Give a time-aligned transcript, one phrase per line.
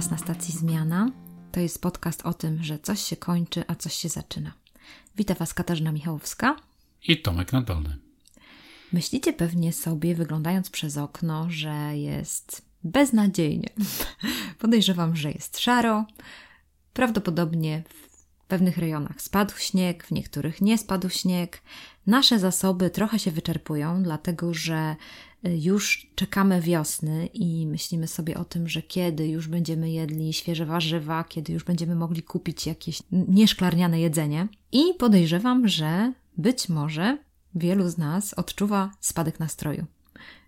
[0.00, 1.10] Was na stacji Zmiana.
[1.52, 4.52] To jest podcast o tym, że coś się kończy, a coś się zaczyna.
[5.16, 6.56] Witam Was Katarzyna Michałowska
[7.08, 7.96] i Tomek Nadolny.
[8.92, 13.68] Myślicie pewnie sobie, wyglądając przez okno, że jest beznadziejnie.
[14.58, 16.04] Podejrzewam, że jest szaro.
[16.92, 21.62] Prawdopodobnie w pewnych rejonach spadł śnieg, w niektórych nie spadł śnieg.
[22.06, 24.96] Nasze zasoby trochę się wyczerpują, dlatego że
[25.44, 31.24] już czekamy wiosny i myślimy sobie o tym, że kiedy już będziemy jedli świeże warzywa,
[31.24, 34.48] kiedy już będziemy mogli kupić jakieś nieszklarniane jedzenie.
[34.72, 37.18] I podejrzewam, że być może
[37.54, 39.86] wielu z nas odczuwa spadek nastroju.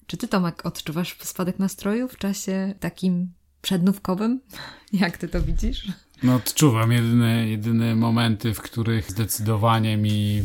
[0.07, 4.41] Czy ty, Tomek, odczuwasz spadek nastroju w czasie takim przednówkowym?
[4.93, 5.89] Jak ty to widzisz?
[6.23, 10.43] No odczuwam jedyne, jedyne momenty, w których zdecydowanie mi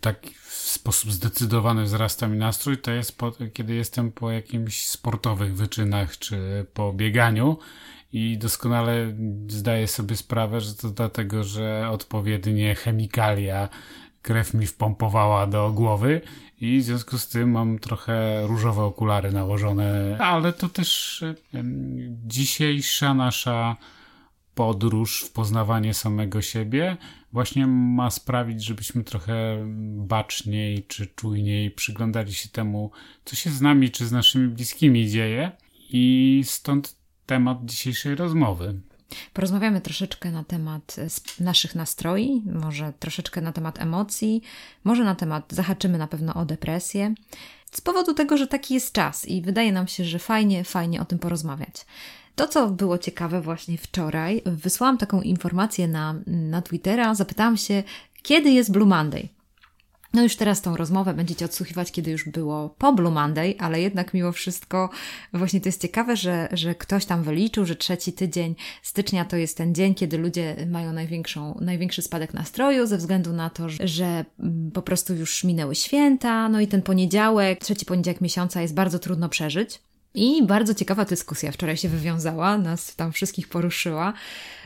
[0.00, 0.16] tak
[0.68, 6.66] sposób zdecydowany wzrasta mi nastrój, to jest po, kiedy jestem po jakimś sportowych wyczynach czy
[6.74, 7.58] po bieganiu
[8.12, 9.16] i doskonale
[9.48, 13.68] zdaję sobie sprawę, że to dlatego, że odpowiednie chemikalia
[14.22, 16.20] krew mi wpompowała do głowy
[16.60, 21.24] i w związku z tym mam trochę różowe okulary nałożone, ale to też
[22.26, 23.76] dzisiejsza nasza
[24.54, 26.96] podróż w poznawanie samego siebie
[27.36, 29.64] właśnie ma sprawić, żebyśmy trochę
[29.96, 32.90] baczniej czy czujniej przyglądali się temu,
[33.24, 35.52] co się z nami czy z naszymi bliskimi dzieje.
[35.90, 38.80] I stąd temat dzisiejszej rozmowy.
[39.32, 44.42] Porozmawiamy troszeczkę na temat e, naszych nastroi, może troszeczkę na temat emocji,
[44.84, 47.14] może na temat, zahaczymy na pewno o depresję.
[47.72, 51.04] Z powodu tego, że taki jest czas i wydaje nam się, że fajnie, fajnie o
[51.04, 51.86] tym porozmawiać.
[52.36, 57.82] To, co było ciekawe właśnie wczoraj, wysłałam taką informację na, na Twittera, zapytałam się,
[58.22, 59.28] kiedy jest Blue Monday.
[60.14, 64.14] No już teraz tą rozmowę będziecie odsłuchiwać, kiedy już było po Blue Monday, ale jednak
[64.14, 64.90] mimo wszystko
[65.32, 69.56] właśnie to jest ciekawe, że, że ktoś tam wyliczył, że trzeci tydzień stycznia to jest
[69.56, 74.24] ten dzień, kiedy ludzie mają największą, największy spadek nastroju ze względu na to, że
[74.74, 79.28] po prostu już minęły święta, no i ten poniedziałek, trzeci poniedziałek miesiąca jest bardzo trudno
[79.28, 79.80] przeżyć.
[80.16, 84.12] I bardzo ciekawa dyskusja wczoraj się wywiązała, nas tam wszystkich poruszyła.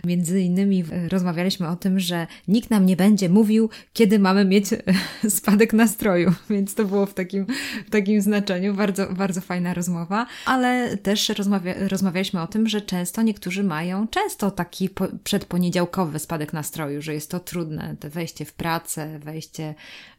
[0.05, 4.67] Między innymi rozmawialiśmy o tym, że nikt nam nie będzie mówił, kiedy mamy mieć
[5.39, 7.47] spadek nastroju, więc to było w takim,
[7.87, 8.75] w takim znaczeniu.
[8.75, 14.51] Bardzo, bardzo fajna rozmowa, ale też rozmawia, rozmawialiśmy o tym, że często niektórzy mają często
[14.51, 19.75] taki po, przedponiedziałkowy spadek nastroju, że jest to trudne, wejście w pracę, wejście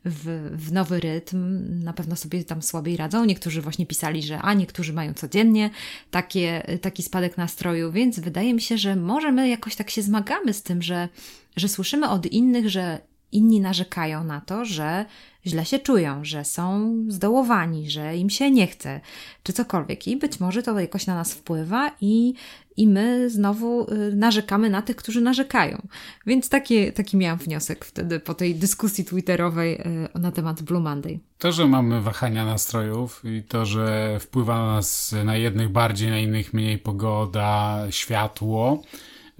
[0.06, 3.25] w, w nowy rytm, na pewno sobie tam słabiej radzą.
[3.25, 5.69] Niektórzy właśnie pisali, że a niektórzy mają codziennie
[6.12, 10.53] takie, taki spadek nastroju, więc wydaje mi się, że może my jakoś tak się zmagamy
[10.53, 11.09] z tym, że,
[11.56, 13.00] że słyszymy od innych, że
[13.31, 15.06] inni narzekają na to, że
[15.45, 19.01] źle się czują, że są zdołowani, że im się nie chce,
[19.44, 20.07] czy cokolwiek.
[20.07, 22.33] I być może to jakoś na nas wpływa i,
[22.78, 25.88] i my znowu y, narzekamy na tych, którzy narzekają.
[26.26, 29.82] Więc taki, taki miałam wniosek wtedy po tej dyskusji twitterowej
[30.16, 31.20] y, na temat Blue Monday.
[31.38, 36.20] To, że mamy wahania nastrojów i to, że wpływa na nas na jednych bardziej, na
[36.20, 38.81] innych mniej pogoda, światło,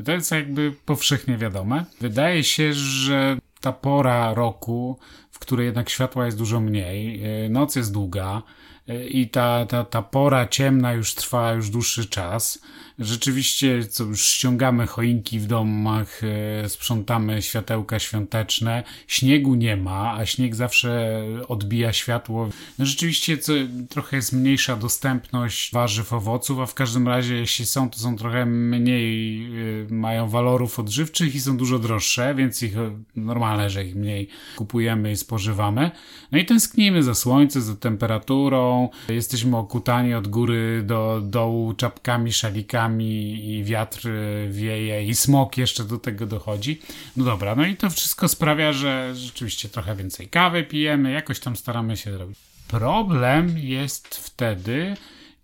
[0.06, 1.86] to jest jakby powszechnie wiadome.
[2.02, 5.00] Wydaje się, że ta pora roku,
[5.32, 8.42] w której jednak światła jest dużo mniej, e, noc jest długa
[9.10, 12.60] i ta, ta, ta pora ciemna już trwa już dłuższy czas,
[13.02, 16.22] Rzeczywiście, co już ściągamy choinki w domach,
[16.64, 18.84] e, sprzątamy światełka świąteczne.
[19.08, 22.50] Śniegu nie ma, a śnieg zawsze odbija światło.
[22.80, 23.54] No rzeczywiście co,
[23.90, 28.46] trochę jest mniejsza dostępność warzyw, owoców, a w każdym razie jeśli są, to są trochę
[28.46, 33.96] mniej, e, mają walorów odżywczych i są dużo droższe, więc ich e, normalne, że ich
[33.96, 35.92] mniej kupujemy i spożywamy.
[36.32, 38.81] No i tęsknimy za słońcem, za temperaturą.
[39.10, 44.10] Jesteśmy okutani od góry do dołu czapkami, szalikami i wiatr
[44.50, 46.80] wieje i smok jeszcze do tego dochodzi.
[47.18, 51.56] No dobra, no i to wszystko sprawia, że rzeczywiście trochę więcej kawy pijemy, jakoś tam
[51.56, 52.38] staramy się zrobić.
[52.68, 54.96] Problem jest wtedy,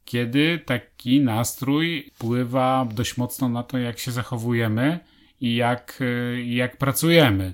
[0.05, 4.99] kiedy taki nastrój wpływa dość mocno na to, jak się zachowujemy
[5.41, 5.99] i jak,
[6.45, 7.53] jak pracujemy.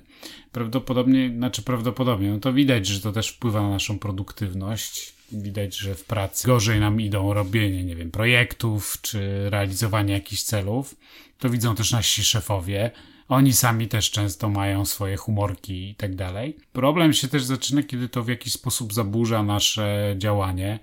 [0.52, 5.94] Prawdopodobnie, znaczy prawdopodobnie, no to widać, że to też wpływa na naszą produktywność widać, że
[5.94, 10.94] w pracy gorzej nam idą robienie, nie wiem, projektów czy realizowanie jakichś celów.
[11.38, 12.90] To widzą też nasi szefowie.
[13.28, 16.56] Oni sami też często mają swoje humorki i tak dalej.
[16.72, 20.78] Problem się też zaczyna, kiedy to w jakiś sposób zaburza nasze działanie.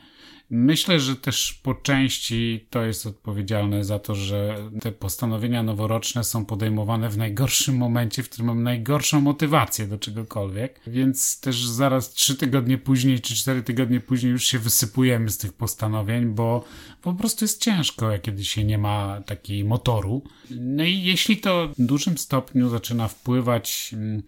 [0.54, 6.46] Myślę, że też po części to jest odpowiedzialne za to, że te postanowienia noworoczne są
[6.46, 12.36] podejmowane w najgorszym momencie, w którym mam najgorszą motywację do czegokolwiek, więc też zaraz trzy
[12.36, 16.64] tygodnie później czy cztery tygodnie później już się wysypujemy z tych postanowień, bo
[17.02, 20.24] po prostu jest ciężko, kiedy się nie ma takiej motoru.
[20.50, 24.24] No i jeśli to w dużym stopniu zaczyna wpływać mm,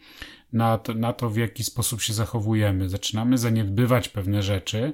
[0.54, 4.94] na to, na to, w jaki sposób się zachowujemy, zaczynamy zaniedbywać pewne rzeczy,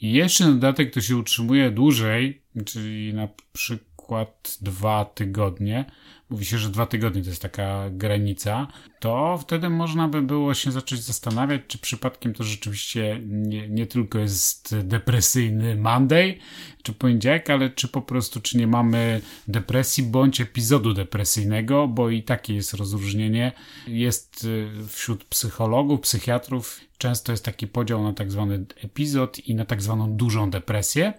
[0.00, 5.84] i jeszcze na dodatek to się utrzymuje dłużej, czyli na przykład dwa tygodnie,
[6.30, 8.66] mówi się, że dwa tygodnie to jest taka granica,
[9.00, 14.18] to wtedy można by było się zacząć zastanawiać, czy przypadkiem to rzeczywiście nie, nie tylko
[14.18, 16.38] jest depresyjny Monday
[16.82, 22.22] czy poniedziałek, ale czy po prostu, czy nie mamy depresji bądź epizodu depresyjnego, bo i
[22.22, 23.52] takie jest rozróżnienie.
[23.86, 29.64] Jest y, wśród psychologów, psychiatrów często jest taki podział na tak zwany epizod i na
[29.64, 31.12] tak zwaną dużą depresję.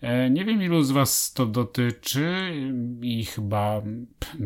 [0.00, 2.52] E, nie wiem, ilu z Was to dotyczy
[3.02, 3.82] i chyba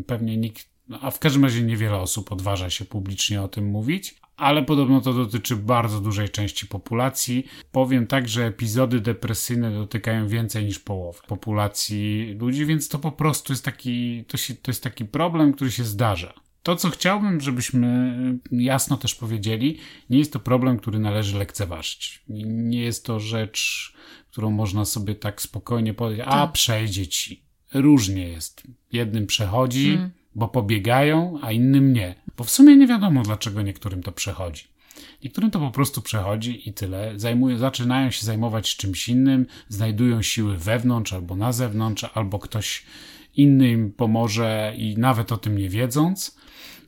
[0.07, 0.69] pewnie nikt,
[1.01, 5.13] a w każdym razie niewiele osób odważa się publicznie o tym mówić, ale podobno to
[5.13, 7.47] dotyczy bardzo dużej części populacji.
[7.73, 13.53] Powiem tak, że epizody depresyjne dotykają więcej niż połowy populacji ludzi, więc to po prostu
[13.53, 16.35] jest taki, to, się, to jest taki problem, który się zdarza.
[16.63, 18.15] To, co chciałbym, żebyśmy
[18.53, 19.79] jasno też powiedzieli,
[20.11, 22.23] nie jest to problem, który należy lekceważyć.
[22.29, 23.93] Nie jest to rzecz,
[24.31, 26.53] którą można sobie tak spokojnie powiedzieć, a tak.
[26.53, 27.43] przejdzie ci.
[27.75, 28.63] Różnie jest.
[28.93, 30.11] Jednym przechodzi, mm.
[30.35, 32.15] bo pobiegają, a innym nie.
[32.37, 34.65] Bo w sumie nie wiadomo, dlaczego niektórym to przechodzi.
[35.25, 37.13] Niektórym to po prostu przechodzi i tyle.
[37.17, 42.85] Zajmują, zaczynają się zajmować czymś innym, znajdują siły wewnątrz albo na zewnątrz, albo ktoś
[43.37, 46.40] inny im pomoże i nawet o tym nie wiedząc.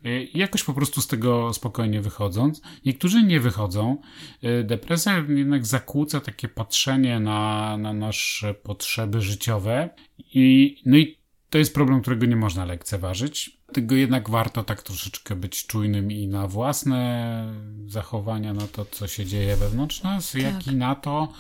[0.07, 2.61] Y, jakoś po prostu z tego spokojnie wychodząc.
[2.87, 3.97] Niektórzy nie wychodzą.
[4.45, 11.59] Y, depresja jednak zakłóca takie patrzenie na, na nasze potrzeby życiowe i, no i to
[11.59, 13.63] jest problem, którego nie można lekceważyć.
[13.73, 17.55] Tego jednak warto tak troszeczkę być czujnym i na własne
[17.87, 20.43] zachowania, na to, co się dzieje wewnątrz nas, tak.
[20.43, 21.33] jak i na to,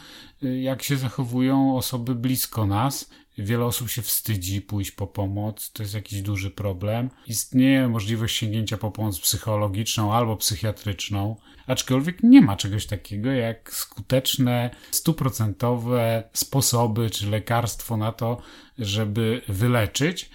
[0.42, 3.10] y, jak się zachowują osoby blisko nas.
[3.38, 7.10] Wiele osób się wstydzi pójść po pomoc, to jest jakiś duży problem.
[7.26, 11.36] Istnieje możliwość sięgnięcia po pomoc psychologiczną albo psychiatryczną,
[11.66, 18.42] aczkolwiek nie ma czegoś takiego jak skuteczne, stuprocentowe sposoby czy lekarstwo na to,
[18.78, 20.30] żeby wyleczyć.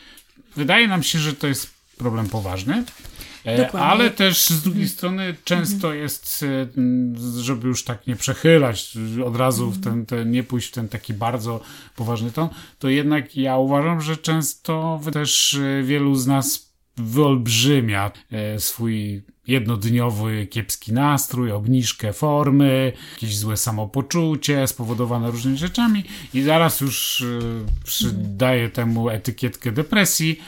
[0.55, 2.83] Wydaje nam się, że to jest problem poważny,
[3.55, 3.89] Dokładnie.
[3.89, 4.97] Ale też z drugiej mhm.
[4.97, 5.97] strony często mhm.
[5.97, 6.67] jest, e,
[7.41, 11.13] żeby już tak nie przechylać od razu w ten, ten, nie pójść w ten taki
[11.13, 11.61] bardzo
[11.95, 12.49] poważny ton,
[12.79, 16.67] to jednak ja uważam, że często też e, wielu z nas
[16.97, 18.11] wyolbrzymia
[18.57, 26.03] swój jednodniowy kiepski nastrój, obniżkę formy, jakieś złe samopoczucie spowodowane różnymi rzeczami
[26.33, 27.25] i zaraz już
[27.83, 30.39] przydaje temu etykietkę depresji,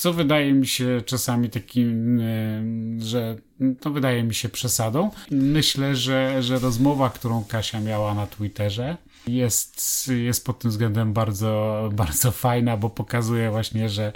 [0.00, 2.20] co wydaje mi się czasami takim,
[2.98, 3.36] że
[3.80, 5.10] to wydaje mi się przesadą.
[5.30, 11.90] Myślę, że, że rozmowa, którą Kasia miała na Twitterze, jest, jest pod tym względem bardzo,
[11.92, 14.12] bardzo fajna, bo pokazuje właśnie, że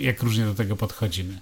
[0.00, 1.40] jak różnie do tego podchodzimy.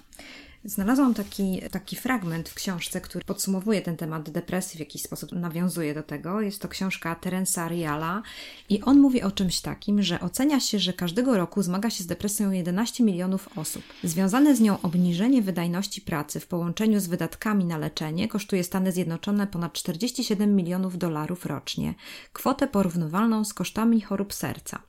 [0.65, 5.93] Znalazłam taki, taki fragment w książce, który podsumowuje ten temat depresji, w jakiś sposób nawiązuje
[5.93, 6.41] do tego.
[6.41, 8.21] Jest to książka Terensa Riala
[8.69, 12.07] i on mówi o czymś takim, że ocenia się, że każdego roku zmaga się z
[12.07, 13.83] depresją 11 milionów osób.
[14.03, 19.47] Związane z nią obniżenie wydajności pracy w połączeniu z wydatkami na leczenie kosztuje Stany Zjednoczone
[19.47, 21.93] ponad 47 milionów dolarów rocznie,
[22.33, 24.81] kwotę porównywalną z kosztami chorób serca.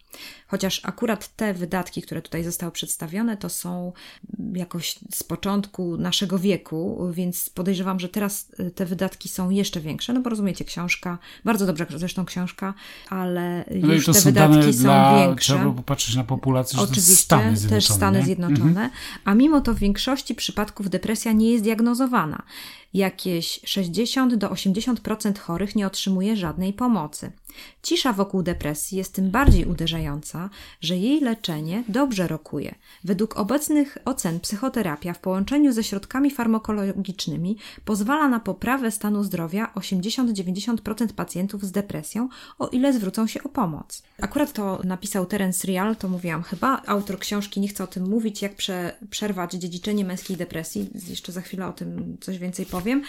[0.47, 3.93] Chociaż akurat te wydatki, które tutaj zostały przedstawione, to są
[4.53, 5.68] jakoś z początku
[5.99, 10.13] naszego wieku, więc podejrzewam, że teraz y, te wydatki są jeszcze większe.
[10.13, 12.75] No bo rozumiecie, książka, bardzo dobra zresztą książka,
[13.11, 15.55] ale no już te wydatki są dla, większe.
[15.55, 18.69] Trzeba popatrzeć na populację, Oczywiście, Stany też Stany Zjednoczone.
[18.69, 18.91] Mhm.
[19.25, 22.43] A mimo to w większości przypadków depresja nie jest diagnozowana
[22.95, 27.33] jakieś 60 do 80% chorych nie otrzymuje żadnej pomocy.
[27.83, 30.50] Cisza wokół depresji jest tym bardziej uderzająca,
[30.81, 32.75] że jej leczenie dobrze rokuje.
[33.05, 41.12] Według obecnych ocen psychoterapia w połączeniu ze środkami farmakologicznymi pozwala na poprawę stanu zdrowia 80-90%
[41.12, 42.28] pacjentów z depresją,
[42.59, 44.02] o ile zwrócą się o pomoc.
[44.23, 48.43] Akurat to napisał Terence Real, to mówiłam chyba, autor książki nie chce o tym mówić,
[48.43, 50.90] jak prze, przerwać dziedziczenie męskiej depresji.
[51.09, 53.02] Jeszcze za chwilę o tym coś więcej powiem,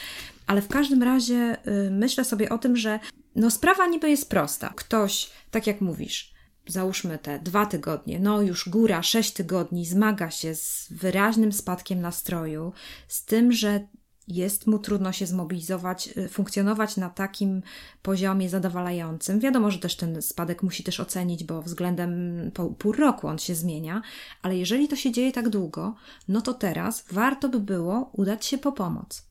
[0.47, 2.99] ale w każdym razie y, myślę sobie o tym, że
[3.39, 4.73] no sprawa niby jest prosta.
[4.75, 6.33] Ktoś, tak jak mówisz,
[6.67, 12.73] załóżmy te dwa tygodnie, no już góra sześć tygodni, zmaga się z wyraźnym spadkiem nastroju,
[13.07, 13.87] z tym, że
[14.27, 17.61] jest mu trudno się zmobilizować, y, funkcjonować na takim
[18.01, 19.39] poziomie zadowalającym.
[19.39, 22.11] Wiadomo, że też ten spadek musi też ocenić, bo względem
[22.53, 24.01] pół, pół roku on się zmienia,
[24.41, 25.95] ale jeżeli to się dzieje tak długo,
[26.27, 29.29] no to teraz warto by było udać się po pomoc.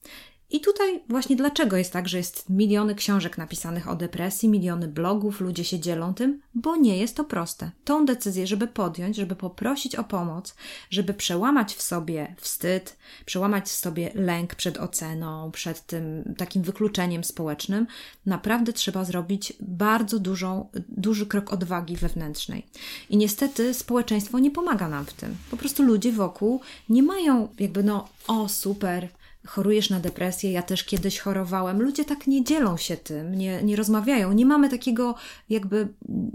[0.50, 5.40] I tutaj właśnie dlaczego jest tak, że jest miliony książek napisanych o depresji, miliony blogów,
[5.40, 7.70] ludzie się dzielą tym, bo nie jest to proste.
[7.84, 10.54] Tą decyzję, żeby podjąć, żeby poprosić o pomoc,
[10.90, 17.24] żeby przełamać w sobie wstyd, przełamać w sobie lęk przed oceną, przed tym takim wykluczeniem
[17.24, 17.86] społecznym,
[18.26, 22.66] naprawdę trzeba zrobić bardzo dużą, duży krok odwagi wewnętrznej.
[23.10, 25.36] I niestety społeczeństwo nie pomaga nam w tym.
[25.50, 29.08] Po prostu ludzie wokół nie mają jakby no, o super,
[29.46, 31.82] chorujesz na depresję, ja też kiedyś chorowałem.
[31.82, 34.32] Ludzie tak nie dzielą się tym, nie, nie rozmawiają.
[34.32, 35.14] Nie mamy takiego
[35.48, 35.88] jakby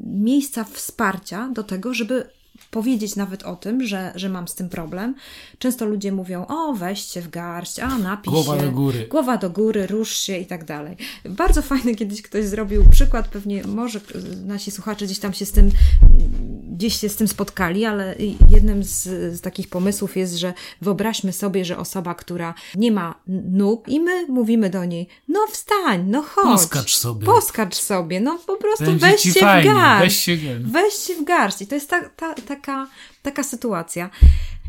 [0.04, 2.30] miejsca wsparcia do tego, żeby
[2.74, 5.16] powiedzieć nawet o tym, że, że mam z tym problem.
[5.58, 8.66] Często ludzie mówią, o weźcie w garść, a napij Głowa się.
[8.66, 9.08] do góry.
[9.10, 10.98] Głowa do góry, rusz się i tak dalej.
[11.26, 14.00] Bardzo fajny kiedyś ktoś zrobił przykład, pewnie może
[14.46, 15.72] nasi słuchacze gdzieś tam się z tym
[16.74, 18.16] gdzieś się z tym spotkali, ale
[18.50, 19.04] jednym z,
[19.38, 24.28] z, takich pomysłów jest, że wyobraźmy sobie, że osoba, która nie ma nóg i my
[24.28, 26.46] mówimy do niej, no wstań, no chodź.
[26.46, 27.26] Poskacz sobie.
[27.26, 30.06] Poskacz sobie, no po prostu Będzie weź się fajnie, w garść.
[30.06, 31.62] weź się, Weź się w garść.
[31.62, 32.88] I to jest ta, ta, taka,
[33.24, 34.10] taka sytuacja.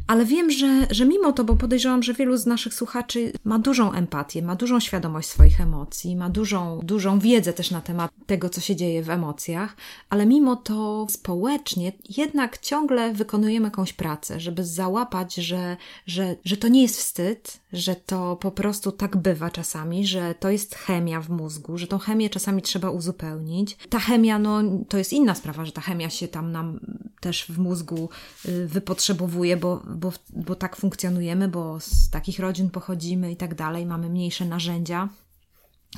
[0.06, 3.92] Ale wiem, że, że mimo to, bo podejrzewam, że wielu z naszych słuchaczy ma dużą
[3.92, 8.60] empatię, ma dużą świadomość swoich emocji, ma dużą, dużą wiedzę też na temat tego, co
[8.60, 9.76] się dzieje w emocjach,
[10.10, 16.68] ale mimo to społecznie jednak ciągle wykonujemy jakąś pracę, żeby załapać, że, że, że to
[16.68, 21.30] nie jest wstyd, że to po prostu tak bywa czasami, że to jest chemia w
[21.30, 23.76] mózgu, że tą chemię czasami trzeba uzupełnić.
[23.88, 26.80] Ta chemia, no to jest inna sprawa, że ta chemia się tam nam
[27.20, 28.08] też w mózgu
[28.46, 33.86] y, wypotrzebowuje, bo bo, bo tak funkcjonujemy, bo z takich rodzin pochodzimy i tak dalej,
[33.86, 35.08] mamy mniejsze narzędzia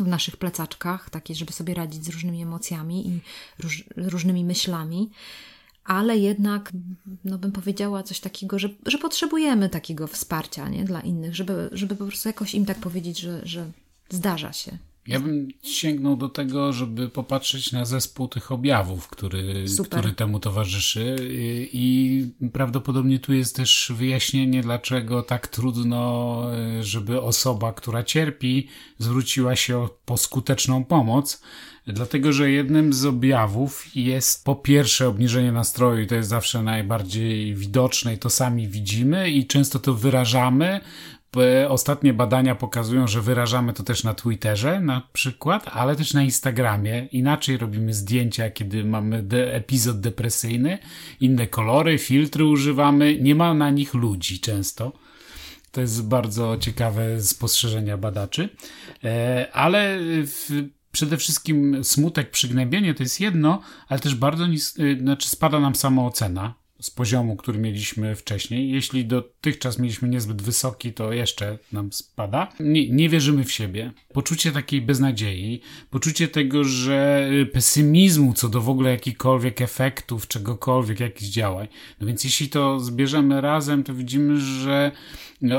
[0.00, 3.21] w naszych plecaczkach, takie, żeby sobie radzić z różnymi emocjami i
[3.59, 5.11] róż, różnymi myślami.
[5.87, 6.73] Ale jednak,
[7.25, 10.85] no bym powiedziała coś takiego, że, że potrzebujemy takiego wsparcia nie?
[10.85, 13.71] dla innych, żeby, żeby po prostu jakoś im tak powiedzieć, że, że
[14.11, 14.78] zdarza się.
[15.07, 21.16] Ja bym sięgnął do tego, żeby popatrzeć na zespół tych objawów, który, który temu towarzyszy.
[21.73, 26.43] I prawdopodobnie tu jest też wyjaśnienie, dlaczego tak trudno,
[26.81, 31.43] żeby osoba, która cierpi, zwróciła się po skuteczną pomoc.
[31.87, 37.55] Dlatego, że jednym z objawów jest po pierwsze obniżenie nastroju, i to jest zawsze najbardziej
[37.55, 40.81] widoczne, i to sami widzimy, i często to wyrażamy,
[41.69, 47.09] Ostatnie badania pokazują, że wyrażamy to też na Twitterze na przykład, ale też na Instagramie.
[47.12, 50.78] Inaczej robimy zdjęcia, kiedy mamy de epizod depresyjny,
[51.21, 54.93] inne kolory, filtry używamy, nie ma na nich ludzi często.
[55.73, 58.49] To jest bardzo ciekawe spostrzeżenia badaczy.
[59.05, 64.98] E, ale w, przede wszystkim smutek, przygnębienie to jest jedno, ale też bardzo nis- y,
[65.00, 66.54] znaczy spada nam samoocena
[66.87, 68.71] z poziomu, który mieliśmy wcześniej.
[68.71, 72.52] Jeśli dotychczas mieliśmy niezbyt wysoki, to jeszcze nam spada.
[72.61, 73.93] Nie, nie, wierzymy w siebie.
[74.12, 81.00] Poczucie takiej beznadziei, poczucie tego, że y, pesymizmu co do w ogóle jakichkolwiek efektów, czegokolwiek,
[81.00, 81.69] jakichś działań.
[82.00, 84.93] No więc jeśli to zbierzemy razem, to widzimy, że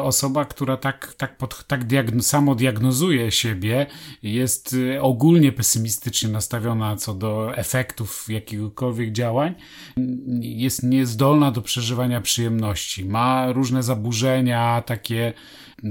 [0.01, 3.85] osoba, która tak, tak, pod, tak diagno, samo diagnozuje siebie,
[4.23, 9.55] jest y, ogólnie pesymistycznie nastawiona co do efektów jakiegokolwiek działań,
[10.41, 10.83] jest
[11.17, 15.33] niezdolna do przeżywania przyjemności, ma różne zaburzenia, takie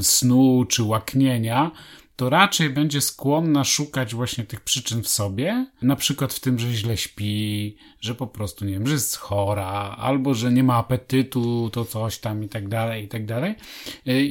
[0.01, 1.71] snu czy łaknienia,
[2.17, 6.73] to raczej będzie skłonna szukać właśnie tych przyczyn w sobie, na przykład w tym, że
[6.73, 11.71] źle śpi, że po prostu, nie wiem, że jest chora, albo że nie ma apetytu,
[11.73, 13.55] to coś tam i tak dalej, i tak dalej.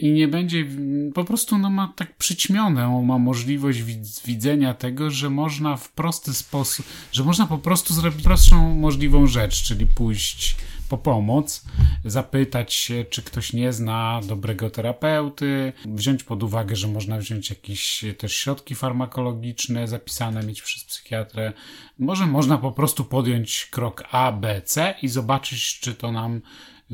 [0.01, 0.65] I nie będzie,
[1.13, 3.81] po prostu no ma tak przyćmione, ma możliwość
[4.25, 9.63] widzenia tego, że można w prosty sposób, że można po prostu zrobić prostszą możliwą rzecz,
[9.63, 10.55] czyli pójść
[10.89, 11.65] po pomoc,
[12.05, 18.05] zapytać się, czy ktoś nie zna dobrego terapeuty, wziąć pod uwagę, że można wziąć jakieś
[18.17, 21.53] też środki farmakologiczne zapisane mieć przez psychiatrę.
[21.99, 26.41] Może można po prostu podjąć krok A, B, C i zobaczyć, czy to nam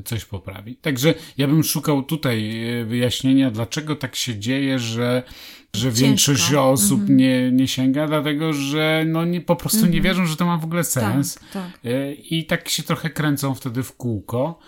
[0.06, 0.76] coś poprawi.
[0.76, 5.24] Także ja bym szukał tutaj e, wyjaśnienia, dlaczego tak się dzieje, że
[5.76, 7.18] że większość osób mhm.
[7.18, 10.04] nie, nie sięga, dlatego że no nie, po prostu nie mhm.
[10.04, 11.36] wierzą, że to ma w ogóle tak, sens.
[11.36, 11.72] Tak, tak.
[12.32, 14.60] I tak się trochę kręcą wtedy w kółko.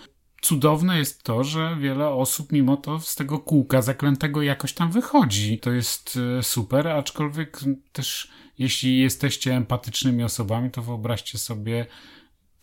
[0.42, 5.58] Cudowne jest to, że wiele osób mimo to z tego kółka zaklętego jakoś tam wychodzi.
[5.58, 7.60] To jest e, super, aczkolwiek
[7.92, 11.86] też jeśli jesteście empatycznymi osobami, to wyobraźcie sobie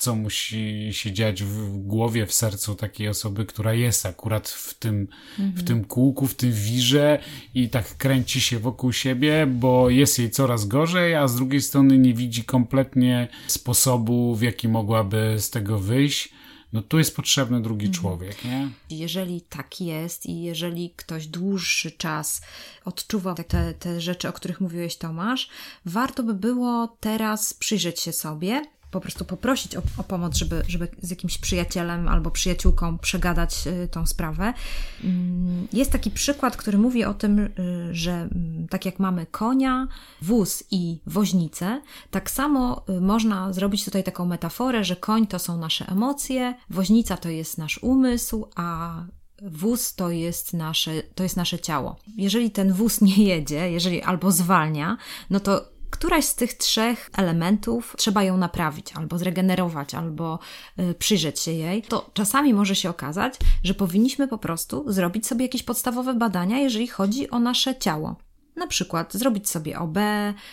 [0.01, 5.07] co musi się dziać w głowie, w sercu takiej osoby, która jest akurat w tym,
[5.39, 5.57] mhm.
[5.57, 7.19] w tym kółku, w tym wirze
[7.53, 11.97] i tak kręci się wokół siebie, bo jest jej coraz gorzej, a z drugiej strony
[11.97, 16.29] nie widzi kompletnie sposobu, w jaki mogłaby z tego wyjść
[16.73, 18.01] no tu jest potrzebny drugi mhm.
[18.01, 18.69] człowiek, nie?
[18.89, 22.41] Jeżeli tak jest i jeżeli ktoś dłuższy czas
[22.85, 25.49] odczuwa te, te rzeczy, o których mówiłeś Tomasz,
[25.85, 30.87] warto by było teraz przyjrzeć się sobie, po prostu poprosić o, o, pomoc, żeby, żeby
[31.01, 34.53] z jakimś przyjacielem albo przyjaciółką przegadać y, tą sprawę.
[35.03, 37.49] Mm, jest taki przykład, który mówi o tym, y,
[37.91, 39.87] że mm, tak jak mamy konia,
[40.21, 41.81] wóz i woźnicę,
[42.11, 47.17] tak samo y, można zrobić tutaj taką metaforę, że koń to są nasze emocje, woźnica
[47.17, 48.95] to jest nasz umysł, a
[49.41, 51.95] wóz to jest, nasze, to jest nasze ciało.
[52.17, 54.97] Jeżeli ten wóz nie jedzie, jeżeli albo zwalnia,
[55.29, 55.70] no to
[56.01, 60.39] któraś z tych trzech elementów trzeba ją naprawić, albo zregenerować, albo
[60.79, 65.45] y, przyjrzeć się jej, to czasami może się okazać, że powinniśmy po prostu zrobić sobie
[65.45, 68.15] jakieś podstawowe badania, jeżeli chodzi o nasze ciało.
[68.55, 69.97] Na przykład zrobić sobie OB,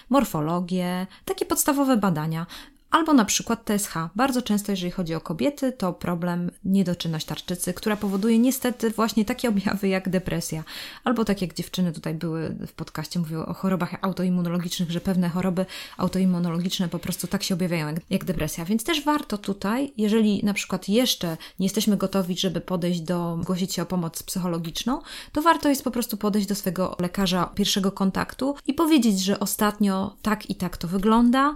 [0.08, 2.46] morfologię, takie podstawowe badania.
[2.90, 3.94] Albo na przykład TSH.
[4.16, 9.48] Bardzo często, jeżeli chodzi o kobiety, to problem niedoczynność tarczycy, która powoduje niestety właśnie takie
[9.58, 10.64] objawy jak depresja.
[11.04, 15.66] Albo tak jak dziewczyny tutaj były w podcaście, mówiły o chorobach autoimmunologicznych, że pewne choroby
[15.96, 18.64] autoimmunologiczne po prostu tak się objawiają jak, jak depresja.
[18.64, 23.74] Więc też warto tutaj, jeżeli na przykład jeszcze nie jesteśmy gotowi, żeby podejść do, zgłosić
[23.74, 25.00] się o pomoc psychologiczną,
[25.32, 30.16] to warto jest po prostu podejść do swojego lekarza pierwszego kontaktu i powiedzieć, że ostatnio
[30.22, 31.54] tak i tak to wygląda,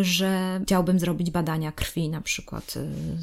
[0.00, 2.74] że chciałbym zrobić badania krwi, na przykład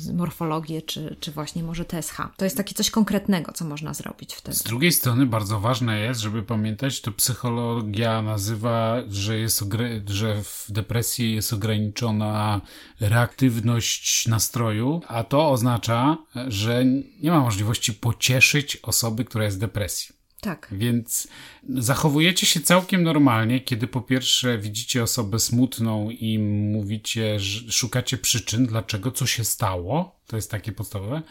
[0.10, 2.18] y, morfologię, czy, czy właśnie może TSH.
[2.38, 4.58] To jest takie coś konkretnego, co można zrobić wtedy.
[4.58, 9.64] Z drugiej strony bardzo ważne jest, żeby pamiętać, to psychologia nazywa, że, jest,
[10.06, 12.62] że w depresji jest ograniczona
[13.00, 16.18] reaktywność nastroju, a to oznacza,
[16.48, 16.86] że
[17.22, 20.21] nie ma możliwości pocieszyć osoby, która jest w depresji.
[20.42, 20.68] Tak.
[20.72, 21.28] Więc
[21.70, 29.12] zachowujecie się całkiem normalnie, kiedy po pierwsze widzicie osobę smutną i mówicie, szukacie przyczyn, dlaczego,
[29.12, 30.20] co się stało.
[30.27, 31.22] To jest takie podstawowe.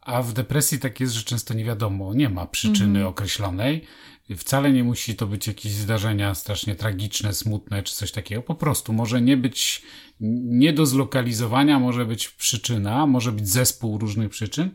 [0.00, 3.10] A w depresji tak jest, że często nie wiadomo, nie ma przyczyny mm.
[3.10, 3.84] określonej.
[4.36, 8.42] Wcale nie musi to być jakieś zdarzenia strasznie tragiczne, smutne czy coś takiego.
[8.42, 9.82] Po prostu może nie być
[10.20, 14.70] nie do zlokalizowania, może być przyczyna, może być zespół różnych przyczyn.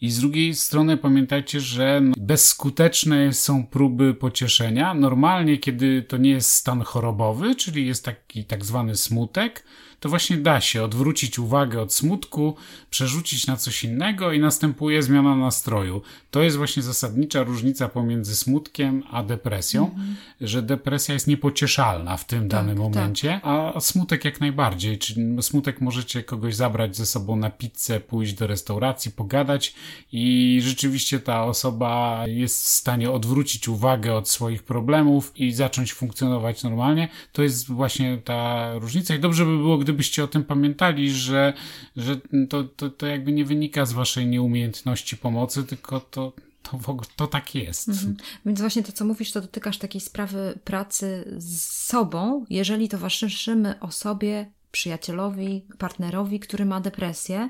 [0.00, 4.94] I z drugiej strony pamiętajcie, że bezskuteczne są próby pocieszenia.
[4.94, 9.64] Normalnie, kiedy to nie jest stan chorobowy, czyli jest taki tak zwany smutek,
[10.04, 12.56] to właśnie da się odwrócić uwagę od smutku,
[12.90, 16.02] przerzucić na coś innego i następuje zmiana nastroju.
[16.30, 20.16] To jest właśnie zasadnicza różnica pomiędzy smutkiem a depresją, mhm.
[20.40, 22.78] że depresja jest niepocieszalna w tym tak, danym tak.
[22.78, 23.74] momencie, tak.
[23.76, 24.98] a smutek jak najbardziej.
[24.98, 29.74] Czyli smutek możecie kogoś zabrać ze sobą na pizzę, pójść do restauracji, pogadać
[30.12, 36.62] i rzeczywiście ta osoba jest w stanie odwrócić uwagę od swoich problemów i zacząć funkcjonować
[36.62, 37.08] normalnie.
[37.32, 41.52] To jest właśnie ta różnica i dobrze by było, gdybyście o tym pamiętali, że,
[41.96, 47.26] że to, to, to jakby nie wynika z waszej nieumiejętności pomocy, tylko to to, to
[47.26, 47.88] tak jest.
[47.88, 48.16] Mhm.
[48.46, 54.50] Więc właśnie to, co mówisz, to dotykasz takiej sprawy pracy z sobą, jeżeli towarzyszymy osobie,
[54.72, 57.48] przyjacielowi, partnerowi, który ma depresję,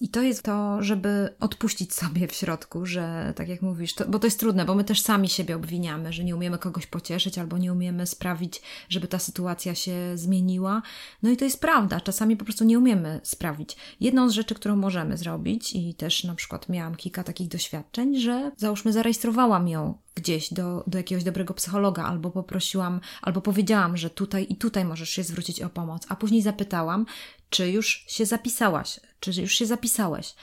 [0.00, 4.18] i to jest to, żeby odpuścić sobie w środku, że tak jak mówisz, to, bo
[4.18, 7.58] to jest trudne, bo my też sami siebie obwiniamy, że nie umiemy kogoś pocieszyć albo
[7.58, 10.82] nie umiemy sprawić, żeby ta sytuacja się zmieniła.
[11.22, 13.76] No i to jest prawda, czasami po prostu nie umiemy sprawić.
[14.00, 18.50] Jedną z rzeczy, którą możemy zrobić, i też na przykład miałam kilka takich doświadczeń, że
[18.56, 24.46] załóżmy zarejestrowałam ją gdzieś do, do jakiegoś dobrego psychologa, albo poprosiłam, albo powiedziałam, że tutaj
[24.48, 27.06] i tutaj możesz się zwrócić o pomoc, a później zapytałam,
[27.50, 30.34] czy już się zapisałaś, czy już się zapisałeś,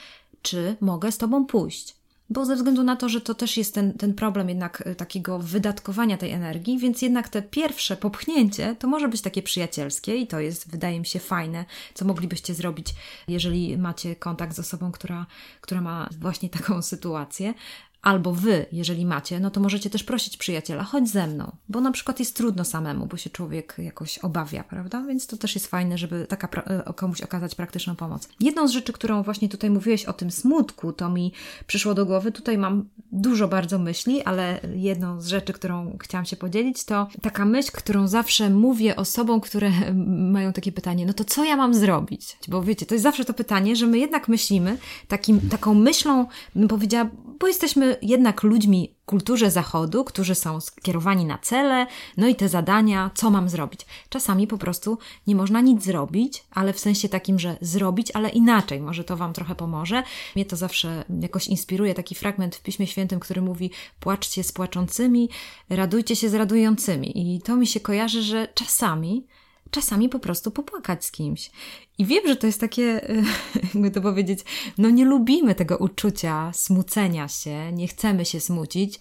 [0.42, 1.98] czy mogę z tobą pójść.
[2.30, 5.40] Bo ze względu na to, że to też jest ten, ten problem jednak e, takiego
[5.40, 10.40] wydatkowania tej energii, więc jednak te pierwsze popchnięcie to może być takie przyjacielskie i to
[10.40, 12.88] jest, wydaje mi się, fajne, co moglibyście zrobić,
[13.28, 15.26] jeżeli macie kontakt z osobą, która,
[15.62, 17.54] która ma właśnie taką sytuację.
[18.02, 21.92] Albo wy, jeżeli macie, no to możecie też prosić przyjaciela, chodź ze mną, bo na
[21.92, 25.04] przykład jest trudno samemu, bo się człowiek jakoś obawia, prawda?
[25.08, 28.30] Więc to też jest fajne, żeby taka e, komuś okazać praktyczną pomoc.
[28.40, 31.34] Jedną z rzeczy, którą właśnie tutaj mówiłeś o tym smutku, to mi
[31.68, 32.32] przyszło do głowy.
[32.32, 32.90] Tutaj mam
[33.22, 38.08] dużo bardzo myśli, ale jedną z rzeczy, którą chciałam się podzielić, to taka myśl, którą
[38.08, 39.72] zawsze mówię osobom, które
[40.36, 42.38] mają takie pytanie, no to co ja mam zrobić?
[42.48, 44.78] Bo wiecie, to jest zawsze to pytanie, że my jednak myślimy
[45.08, 46.26] takim, taką myślą,
[46.56, 52.36] bym powiedziała, bo jesteśmy jednak ludźmi kulturze zachodu, którzy są skierowani na cele, no i
[52.36, 53.82] te zadania, co mam zrobić.
[54.10, 58.82] Czasami po prostu nie można nic zrobić, ale w sensie takim, że zrobić, ale inaczej.
[58.82, 60.04] Może to Wam trochę pomoże.
[60.36, 65.30] Mnie to zawsze jakoś inspiruje taki fragment w Piśmie Świętym, który mówi: płaczcie z płaczącymi,
[65.70, 67.36] radujcie się z radującymi.
[67.36, 69.26] I to mi się kojarzy, że czasami
[69.72, 71.52] czasami po prostu popłakać z kimś.
[71.98, 72.84] I wiem, że to jest takie,
[73.74, 74.40] jakby to powiedzieć,
[74.78, 79.00] no nie lubimy tego uczucia smucenia się, nie chcemy się smucić.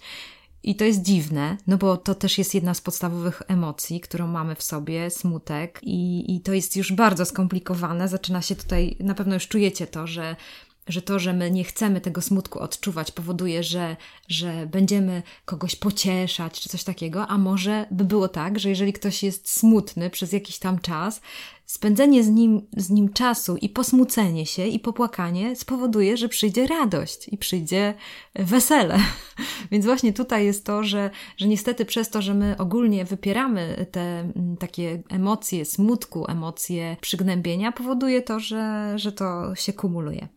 [0.63, 4.55] I to jest dziwne, no bo to też jest jedna z podstawowych emocji, którą mamy
[4.55, 8.07] w sobie, smutek, i, i to jest już bardzo skomplikowane.
[8.07, 10.35] Zaczyna się tutaj, na pewno już czujecie to, że
[10.87, 13.95] że to, że my nie chcemy tego smutku odczuwać, powoduje, że,
[14.27, 19.23] że będziemy kogoś pocieszać czy coś takiego, a może by było tak, że jeżeli ktoś
[19.23, 21.21] jest smutny przez jakiś tam czas,
[21.67, 27.27] spędzenie z nim, z nim czasu i posmucenie się i popłakanie spowoduje, że przyjdzie radość
[27.27, 27.93] i przyjdzie
[28.35, 28.99] wesele.
[29.71, 34.19] Więc właśnie tutaj jest to, że, że niestety przez to, że my ogólnie wypieramy te
[34.19, 40.27] mm, takie emocje smutku, emocje przygnębienia, powoduje to, że, że to się kumuluje.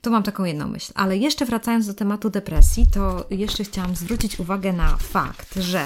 [0.00, 0.92] Tu mam taką jedną myśl.
[0.94, 5.84] Ale jeszcze wracając do tematu depresji, to jeszcze chciałam zwrócić uwagę na fakt, że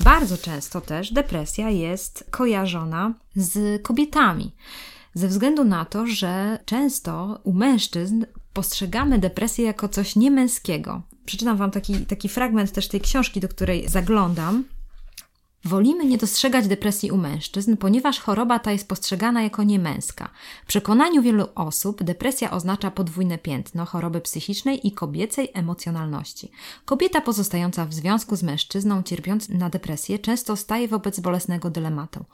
[0.00, 4.54] bardzo często też depresja jest kojarzona z kobietami.
[5.14, 11.02] Ze względu na to, że często u mężczyzn postrzegamy depresję jako coś niemęskiego.
[11.26, 14.64] Przeczytam Wam taki, taki fragment też tej książki, do której zaglądam.
[15.64, 20.28] Wolimy nie dostrzegać depresji u mężczyzn, ponieważ choroba ta jest postrzegana jako niemęska.
[20.64, 26.50] W przekonaniu wielu osób depresja oznacza podwójne piętno choroby psychicznej i kobiecej emocjonalności.
[26.84, 32.24] Kobieta pozostająca w związku z mężczyzną cierpiąc na depresję często staje wobec bolesnego dylematu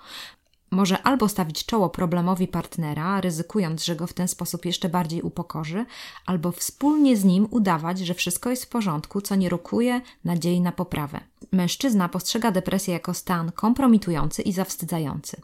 [0.70, 5.86] może albo stawić czoło problemowi partnera, ryzykując, że go w ten sposób jeszcze bardziej upokorzy,
[6.26, 10.72] albo wspólnie z nim udawać, że wszystko jest w porządku, co nie rokuje nadziei na
[10.72, 11.20] poprawę.
[11.52, 15.40] Mężczyzna postrzega depresję jako stan kompromitujący i zawstydzający,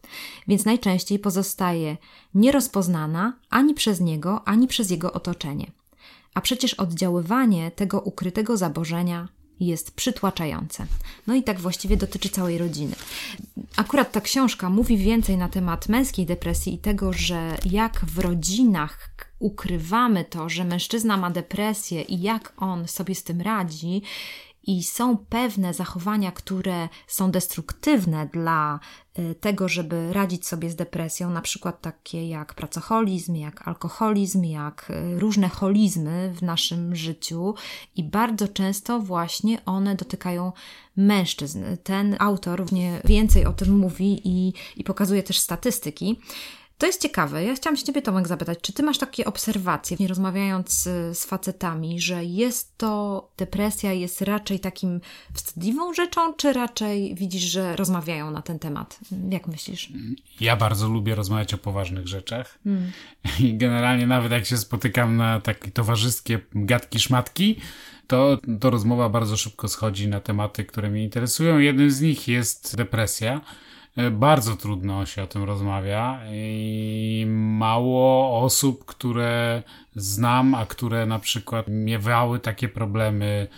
[0.48, 1.96] więc najczęściej pozostaje
[2.34, 5.70] nierozpoznana ani przez niego, ani przez jego otoczenie.
[6.34, 9.28] A przecież oddziaływanie tego ukrytego zabożenia
[9.60, 10.86] jest przytłaczające.
[11.26, 12.94] No i tak właściwie dotyczy całej rodziny.
[13.76, 19.10] Akurat ta książka mówi więcej na temat męskiej depresji i tego, że jak w rodzinach
[19.38, 24.02] ukrywamy to, że mężczyzna ma depresję i jak on sobie z tym radzi,
[24.66, 28.80] i są pewne zachowania, które są destruktywne dla
[29.18, 34.90] y, tego, żeby radzić sobie z depresją, na przykład takie jak pracoholizm, jak alkoholizm, jak
[34.90, 37.54] y, różne holizmy w naszym życiu,
[37.96, 40.52] i bardzo często właśnie one dotykają
[40.96, 41.64] mężczyzn.
[41.82, 42.64] Ten autor
[43.04, 46.20] więcej o tym mówi i, i pokazuje też statystyki.
[46.78, 47.44] To jest ciekawe.
[47.44, 51.24] Ja chciałam się Ciebie, Tomek, zapytać, czy Ty masz takie obserwacje, nie rozmawiając z, z
[51.24, 55.00] facetami, że jest to, depresja jest raczej takim
[55.32, 58.98] wstydliwą rzeczą, czy raczej widzisz, że rozmawiają na ten temat?
[59.30, 59.92] Jak myślisz?
[60.40, 62.58] Ja bardzo lubię rozmawiać o poważnych rzeczach.
[62.64, 62.92] Hmm.
[63.40, 67.60] I generalnie nawet jak się spotykam na takie towarzyskie gadki, szmatki,
[68.06, 71.58] to, to rozmowa bardzo szybko schodzi na tematy, które mnie interesują.
[71.58, 73.40] Jednym z nich jest depresja.
[73.96, 79.62] E, bardzo trudno się o tym rozmawia i mało osób, które
[79.94, 83.48] znam, a które na przykład miewały takie problemy,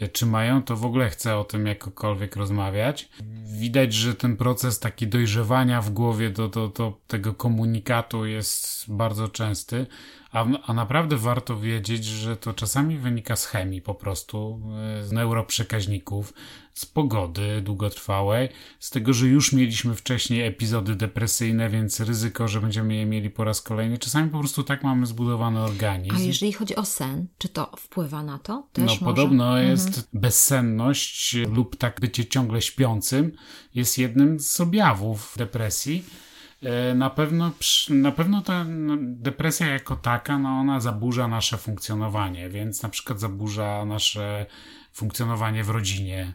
[0.00, 3.08] e, czy mają, to w ogóle chcę o tym jakokolwiek rozmawiać.
[3.44, 9.28] Widać, że ten proces taki dojrzewania w głowie do, do, do tego komunikatu jest bardzo
[9.28, 9.86] częsty,
[10.32, 14.60] a, a naprawdę warto wiedzieć, że to czasami wynika z chemii po prostu,
[15.00, 16.32] e, z neuroprzekaźników,
[16.74, 22.94] z pogody długotrwałej, z tego, że już mieliśmy wcześniej epizody depresyjne, więc ryzyko, że będziemy
[22.94, 23.98] je mieli po raz kolejny.
[23.98, 26.16] Czasami po prostu tak mamy zbudowany organizm.
[26.16, 28.66] A jeżeli chodzi o sen, czy to wpływa na to?
[28.72, 29.04] Też no może?
[29.04, 29.70] podobno mhm.
[29.70, 33.32] jest bezsenność lub tak bycie ciągle śpiącym
[33.74, 36.04] jest jednym z objawów depresji.
[36.62, 37.52] E, na pewno,
[37.88, 43.20] na pewno ta no, depresja jako taka, no ona zaburza nasze funkcjonowanie, więc na przykład
[43.20, 44.46] zaburza nasze
[44.92, 46.32] funkcjonowanie w rodzinie,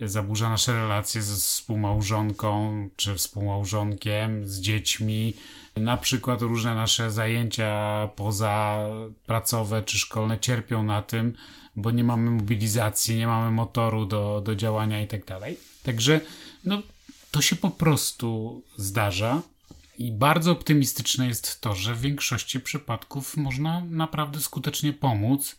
[0.00, 5.34] zaburza nasze relacje ze współmałżonką czy współmałżonkiem, z dziećmi.
[5.76, 8.78] Na przykład różne nasze zajęcia poza
[9.26, 11.34] pracowe czy szkolne cierpią na tym,
[11.76, 15.58] bo nie mamy mobilizacji, nie mamy motoru do, do działania i tak dalej.
[15.82, 16.20] Także
[16.64, 16.82] no,
[17.30, 19.42] to się po prostu zdarza.
[19.98, 25.58] I bardzo optymistyczne jest to, że w większości przypadków można naprawdę skutecznie pomóc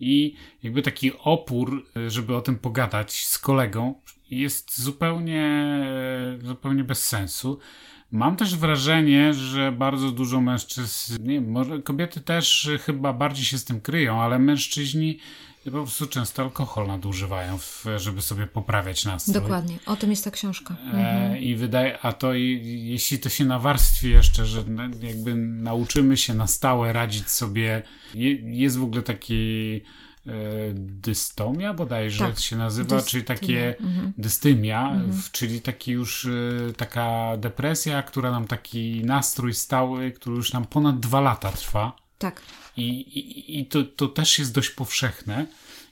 [0.00, 3.94] i jakby taki opór, żeby o tym pogadać z kolegą,
[4.30, 5.76] jest zupełnie,
[6.42, 7.58] zupełnie bez sensu.
[8.10, 13.64] Mam też wrażenie, że bardzo dużo mężczyzn, nie może kobiety też chyba bardziej się z
[13.64, 15.18] tym kryją, ale mężczyźni
[15.70, 17.58] po prostu często alkohol nadużywają,
[17.96, 19.34] żeby sobie poprawiać nastrój.
[19.34, 20.76] Dokładnie, o tym jest ta książka.
[20.80, 21.38] E, mhm.
[21.38, 24.64] I wydaje, a to i, jeśli to się nawarstwi jeszcze, że
[25.00, 27.82] jakby nauczymy się na stałe radzić sobie,
[28.14, 29.80] je, jest w ogóle taki
[30.26, 30.32] e,
[30.74, 32.40] dystomia bodajże tak.
[32.40, 33.10] się nazywa, Dystymia.
[33.10, 34.12] czyli takie mhm.
[34.18, 35.22] dystymia, mhm.
[35.32, 41.00] czyli taki już e, taka depresja, która nam taki nastrój stały, który już nam ponad
[41.00, 41.96] dwa lata trwa.
[42.18, 42.42] Tak.
[42.78, 42.88] I,
[43.18, 45.46] i, i to, to też jest dość powszechne.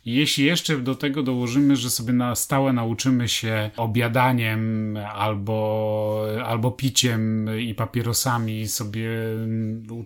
[0.07, 7.49] Jeśli jeszcze do tego dołożymy, że sobie na stałe nauczymy się obiadaniem albo, albo piciem
[7.61, 9.11] i papierosami sobie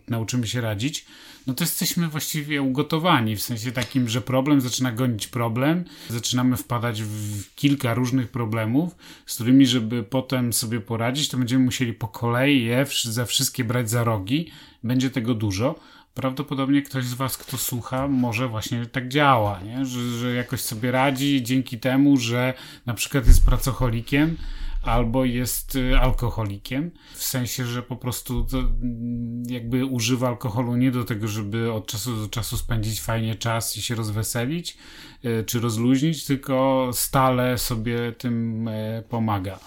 [0.08, 1.06] nauczymy się radzić,
[1.46, 7.02] no to jesteśmy właściwie ugotowani, w sensie takim, że problem zaczyna gonić problem, zaczynamy wpadać
[7.02, 12.64] w kilka różnych problemów, z którymi, żeby potem sobie poradzić, to będziemy musieli po kolei
[12.64, 12.86] je
[13.26, 14.50] wszystkie brać za rogi,
[14.82, 15.74] będzie tego dużo
[16.14, 19.86] prawdopodobnie ktoś z Was, kto słucha, może właśnie tak działa, nie?
[19.86, 22.54] Że, że jakoś sobie radzi dzięki temu, że
[22.86, 24.36] na przykład jest pracocholikiem
[24.82, 31.04] albo jest y, alkoholikiem, w sensie, że po prostu mm, jakby używa alkoholu nie do
[31.04, 34.76] tego, żeby od czasu do czasu spędzić fajnie czas i się rozweselić,
[35.24, 39.58] y, czy rozluźnić, tylko stale sobie tym e, pomaga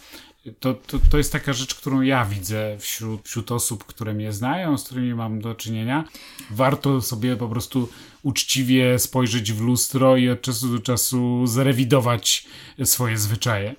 [0.60, 4.77] to, to, to jest taka rzecz, którą ja widzę wśród, wśród osób, które mnie znają,
[4.77, 6.03] z którymi mam do czynienia.
[6.51, 7.89] Warto sobie po prostu
[8.23, 12.45] uczciwie spojrzeć w lustro i od czasu do czasu zrewidować
[12.84, 13.75] swoje zwyczaje.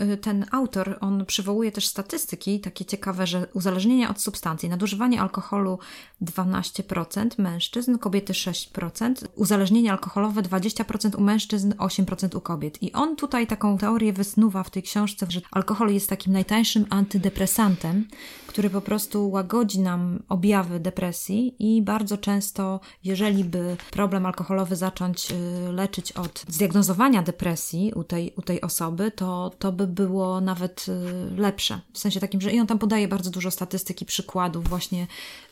[0.00, 5.78] Y, ten autor, on przywołuje też statystyki takie ciekawe, że uzależnienie od substancji, nadużywanie alkoholu
[6.22, 12.82] 12% mężczyzn, kobiety 6%, uzależnienie alkoholowe 20% u mężczyzn, 8% u kobiet.
[12.82, 18.08] I on tutaj taką teorię wysnuwa w tej książce, że alkohol jest takim najtańszym antydepresantem,
[18.46, 25.30] który po prostu łagodzi nam objawy depresji i bardzo często, jeżeli by problem alkoholowy zacząć
[25.30, 25.34] y,
[25.72, 31.40] leczyć od zdiagnozowania depresji u tej, u tej osoby, to, to by było nawet y,
[31.40, 31.80] lepsze.
[31.92, 35.06] W sensie takim, że i on tam podaje bardzo dużo statystyki, przykładów właśnie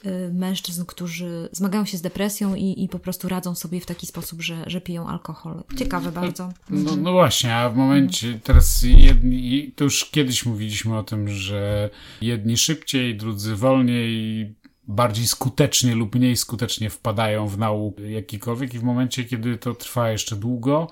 [0.07, 4.07] y, mężczyzn, którzy zmagają się z depresją i, i po prostu radzą sobie w taki
[4.07, 5.63] sposób, że, że piją alkohol.
[5.79, 6.53] Ciekawe bardzo.
[6.71, 7.03] No, mhm.
[7.03, 12.57] no właśnie, a w momencie teraz jedni, to już kiedyś mówiliśmy o tym, że jedni
[12.57, 14.55] szybciej, drudzy wolniej
[14.91, 20.11] bardziej skutecznie lub mniej skutecznie wpadają w nauk jakikolwiek i w momencie, kiedy to trwa
[20.11, 20.91] jeszcze długo,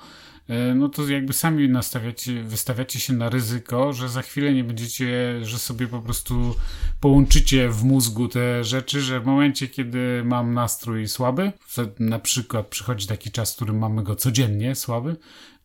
[0.74, 5.58] no to jakby sami nastawiacie, wystawiacie się na ryzyko, że za chwilę nie będziecie, że
[5.58, 6.54] sobie po prostu
[7.00, 11.52] połączycie w mózgu te rzeczy, że w momencie, kiedy mam nastrój słaby,
[11.98, 15.16] na przykład przychodzi taki czas, w którym mamy go codziennie słaby,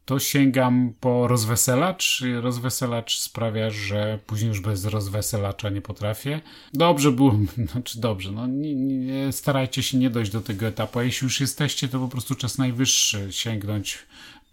[0.06, 2.24] to sięgam po rozweselacz.
[2.42, 6.42] Rozweselacz sprawia, że później już bez rozweselacza nie potrafię.
[6.74, 7.36] Dobrze było,
[7.72, 11.42] znaczy dobrze, no nie, nie, starajcie się nie dojść do tego etapu, a jeśli już
[11.42, 14.00] jesteście, to po prostu czas najwyższy sięgnąć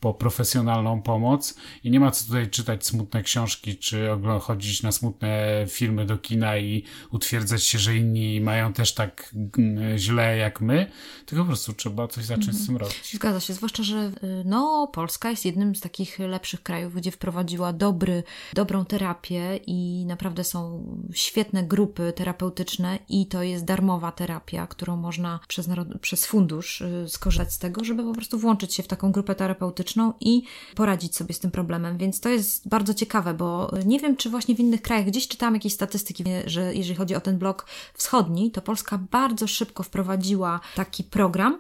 [0.00, 1.54] po profesjonalną pomoc.
[1.84, 4.08] I nie ma co tutaj czytać smutne książki, czy
[4.40, 9.98] chodzić na smutne filmy do kina i utwierdzać się, że inni mają też tak mm,
[9.98, 10.90] źle jak my,
[11.26, 13.14] tylko po prostu trzeba coś zacząć z tym robić.
[13.14, 17.72] Zgadza się, zwłaszcza, że y, no, Polska jest jednym z takich lepszych krajów, gdzie wprowadziła
[17.72, 18.22] dobry,
[18.54, 25.40] dobrą terapię i naprawdę są świetne grupy terapeutyczne i to jest darmowa terapia, którą można
[25.48, 25.68] przez,
[26.00, 29.89] przez fundusz y, skorzystać z tego, żeby po prostu włączyć się w taką grupę terapeutyczną
[30.20, 30.42] i
[30.74, 31.98] poradzić sobie z tym problemem.
[31.98, 35.54] Więc to jest bardzo ciekawe, bo nie wiem, czy właśnie w innych krajach, gdzieś czytałam
[35.54, 41.04] jakieś statystyki, że jeżeli chodzi o ten blok wschodni, to Polska bardzo szybko wprowadziła taki
[41.04, 41.58] program,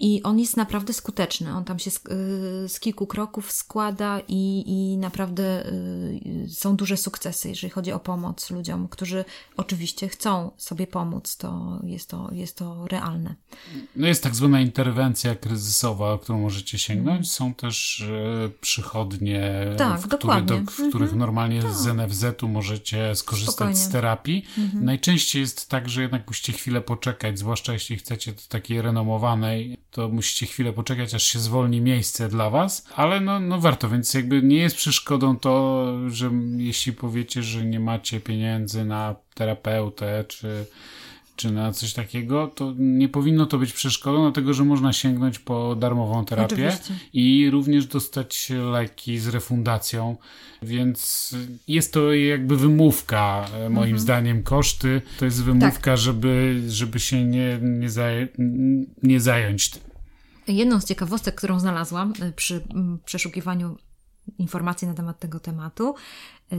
[0.00, 1.54] i on jest naprawdę skuteczny.
[1.54, 6.96] On tam się z, y, z kilku kroków składa i, i naprawdę y, są duże
[6.96, 9.24] sukcesy, jeżeli chodzi o pomoc ludziom, którzy
[9.56, 11.36] oczywiście chcą sobie pomóc.
[11.36, 13.34] To jest to, jest to realne.
[13.96, 17.32] No jest tak zwana interwencja kryzysowa, którą możecie sięgnąć.
[17.32, 21.18] Są też y, przychodnie, tak, w, do, w których mhm.
[21.18, 21.74] normalnie tak.
[21.74, 23.76] z NFZ-u możecie skorzystać Spokojnie.
[23.76, 24.44] z terapii.
[24.58, 24.84] Mhm.
[24.84, 30.08] Najczęściej jest tak, że jednak musicie chwilę poczekać, zwłaszcza jeśli chcecie do takiej renomowanej to
[30.08, 34.42] musicie chwilę poczekać, aż się zwolni miejsce dla was, ale no, no warto, więc jakby
[34.42, 40.66] nie jest przeszkodą to, że jeśli powiecie, że nie macie pieniędzy na terapeutę, czy
[41.38, 45.76] czy na coś takiego, to nie powinno to być przeszkodą, dlatego że można sięgnąć po
[45.76, 46.94] darmową terapię Oczywiście.
[47.12, 50.16] i również dostać leki z refundacją,
[50.62, 51.34] więc
[51.68, 53.98] jest to jakby wymówka, e, moim mhm.
[53.98, 55.02] zdaniem, koszty.
[55.18, 55.98] To jest wymówka, tak.
[55.98, 58.28] żeby, żeby się nie, nie, zaję,
[59.02, 59.82] nie zająć tym.
[60.48, 62.64] Jedną z ciekawostek, którą znalazłam e, przy
[63.04, 63.76] przeszukiwaniu
[64.38, 65.94] informacje na temat tego tematu,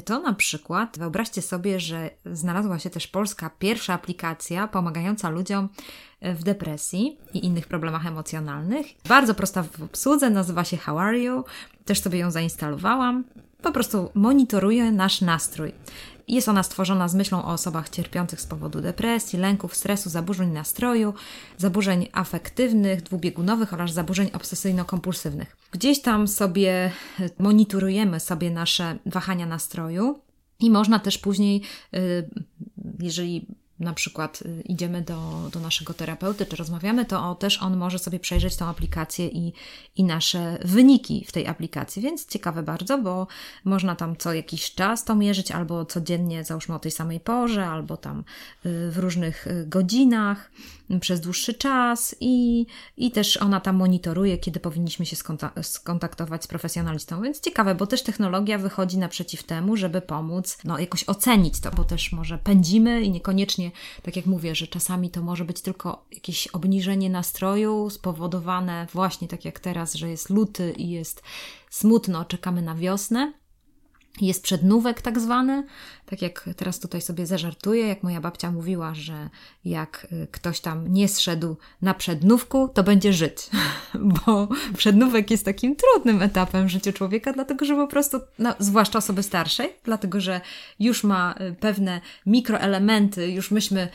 [0.05, 5.69] to na przykład wyobraźcie sobie, że znalazła się też polska pierwsza aplikacja pomagająca ludziom
[6.21, 8.85] w depresji i innych problemach emocjonalnych.
[9.07, 11.43] Bardzo prosta w obsłudze, nazywa się How Are You?
[11.85, 13.23] Też sobie ją zainstalowałam.
[13.61, 15.71] Po prostu monitoruje nasz nastrój.
[16.29, 21.13] Jest ona stworzona z myślą o osobach cierpiących z powodu depresji, lęków, stresu, zaburzeń nastroju,
[21.57, 25.57] zaburzeń afektywnych, dwubiegunowych oraz zaburzeń obsesyjno-kompulsywnych.
[25.71, 26.91] Gdzieś tam sobie
[27.39, 30.19] monitorujemy sobie nasze wahania nastroju
[30.59, 31.61] i można też później,
[31.93, 32.29] y,
[32.99, 33.45] jeżeli
[33.79, 38.19] na przykład y, idziemy do, do naszego terapeuty, czy rozmawiamy, to też on może sobie
[38.19, 39.53] przejrzeć tą aplikację i,
[39.95, 42.01] i nasze wyniki w tej aplikacji.
[42.01, 43.27] Więc ciekawe bardzo, bo
[43.65, 47.97] można tam co jakiś czas to mierzyć, albo codziennie, załóżmy o tej samej porze, albo
[47.97, 48.23] tam y,
[48.91, 50.51] w różnych y, godzinach
[51.01, 52.65] przez dłuższy czas i,
[52.97, 55.15] i też ona tam monitoruje, kiedy powinniśmy się
[55.61, 57.21] skontaktować z profesjonalistą.
[57.21, 61.83] Więc ciekawe, bo też technologia wychodzi naprzeciw temu, żeby pomóc, no jakoś ocenić to, bo
[61.83, 63.71] też może pędzimy i niekoniecznie,
[64.03, 69.45] tak jak mówię, że czasami to może być tylko jakieś obniżenie nastroju spowodowane właśnie tak
[69.45, 71.23] jak teraz, że jest luty i jest
[71.69, 73.33] smutno, czekamy na wiosnę.
[74.21, 75.63] Jest przednówek tak zwany,
[76.05, 79.29] tak jak teraz tutaj sobie zażartuję, jak moja babcia mówiła, że
[79.65, 83.37] jak y, ktoś tam nie zszedł na przednówku, to będzie żyć.
[84.25, 88.97] Bo przednówek jest takim trudnym etapem w życiu człowieka, dlatego że po prostu, no, zwłaszcza
[88.97, 90.41] osoby starszej, dlatego że
[90.79, 93.89] już ma y, pewne mikroelementy, już myśmy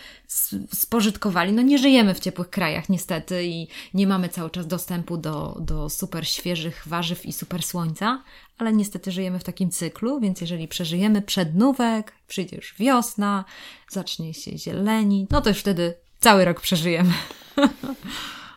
[0.72, 1.52] spożytkowali.
[1.52, 5.90] No nie żyjemy w ciepłych krajach niestety i nie mamy cały czas dostępu do, do
[5.90, 8.22] super świeżych warzyw i super słońca,
[8.58, 13.44] ale niestety żyjemy w takim cyklu, więc jeżeli przeżyjemy przednówek, przyjdzie już wiosna,
[13.90, 17.12] zacznie się zieleni, no to już wtedy cały rok przeżyjemy.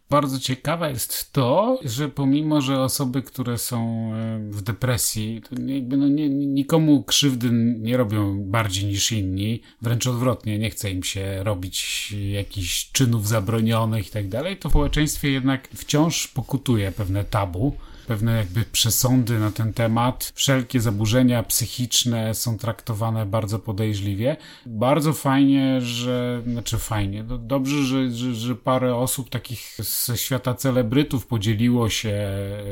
[0.10, 6.08] Bardzo ciekawe jest to, że pomimo, że osoby, które są e, w depresji, jakby no
[6.08, 12.12] nie, nikomu krzywdy nie robią bardziej niż inni, wręcz odwrotnie, nie chce im się robić
[12.32, 17.74] jakichś czynów zabronionych i tak dalej, to w społeczeństwie jednak wciąż pokutuje pewne tabu
[18.08, 20.32] pewne jakby przesądy na ten temat.
[20.36, 24.38] Wszelkie zaburzenia psychiczne są traktowane bardzo podejrzliwie.
[24.66, 30.54] Bardzo fajnie, że, znaczy fajnie, no dobrze, że, że, że parę osób takich ze świata
[30.54, 32.64] celebrytów podzieliło się, e,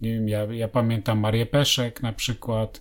[0.00, 2.80] nie wiem, ja, ja pamiętam Marię Peszek na przykład,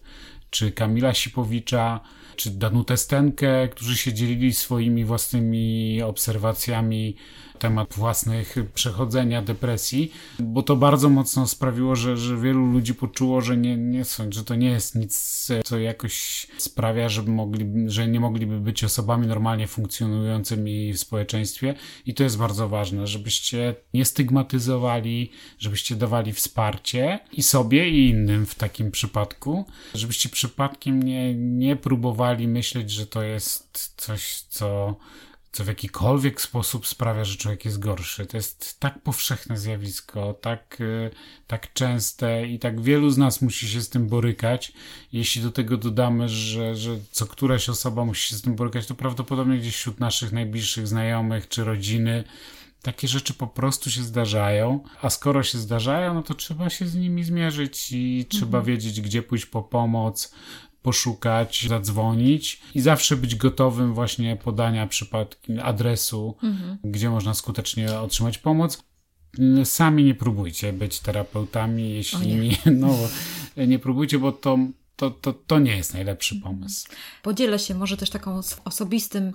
[0.50, 2.00] czy Kamila Sipowicza,
[2.36, 7.16] czy Danutę Stenkę, którzy się dzielili swoimi własnymi obserwacjami
[7.64, 13.58] temat własnych przechodzenia depresji, bo to bardzo mocno sprawiło, że, że wielu ludzi poczuło, że
[13.58, 18.20] nie, nie są, że to nie jest nic, co jakoś sprawia, żeby mogli, że nie
[18.20, 21.76] mogliby być osobami normalnie funkcjonującymi w społeczeństwie.
[22.06, 28.46] I to jest bardzo ważne, żebyście nie stygmatyzowali, żebyście dawali wsparcie i sobie i innym
[28.46, 34.96] w takim przypadku, żebyście przypadkiem nie, nie próbowali myśleć, że to jest coś, co
[35.54, 38.26] co w jakikolwiek sposób sprawia, że człowiek jest gorszy.
[38.26, 41.12] To jest tak powszechne zjawisko, tak, y,
[41.48, 44.74] tak częste i tak wielu z nas musi się z tym borykać.
[45.12, 48.96] Jeśli do tego dodamy, że, że co któraś osoba musi się z tym borykać, to
[48.96, 52.24] prawdopodobnie gdzieś wśród naszych najbliższych znajomych czy rodziny
[52.82, 56.96] takie rzeczy po prostu się zdarzają, a skoro się zdarzają, no to trzeba się z
[56.96, 58.66] nimi zmierzyć i trzeba mhm.
[58.66, 60.34] wiedzieć, gdzie pójść po pomoc,
[60.84, 66.78] poszukać, zadzwonić i zawsze być gotowym właśnie podania przypadki adresu, mhm.
[66.84, 68.84] gdzie można skutecznie otrzymać pomoc.
[69.64, 72.58] Sami nie próbujcie być terapeutami, jeśli nie.
[72.72, 72.98] no,
[73.68, 74.58] nie próbujcie, bo to,
[74.96, 76.88] to, to, to nie jest najlepszy pomysł.
[77.22, 79.34] Podzielę się może też taką osobistym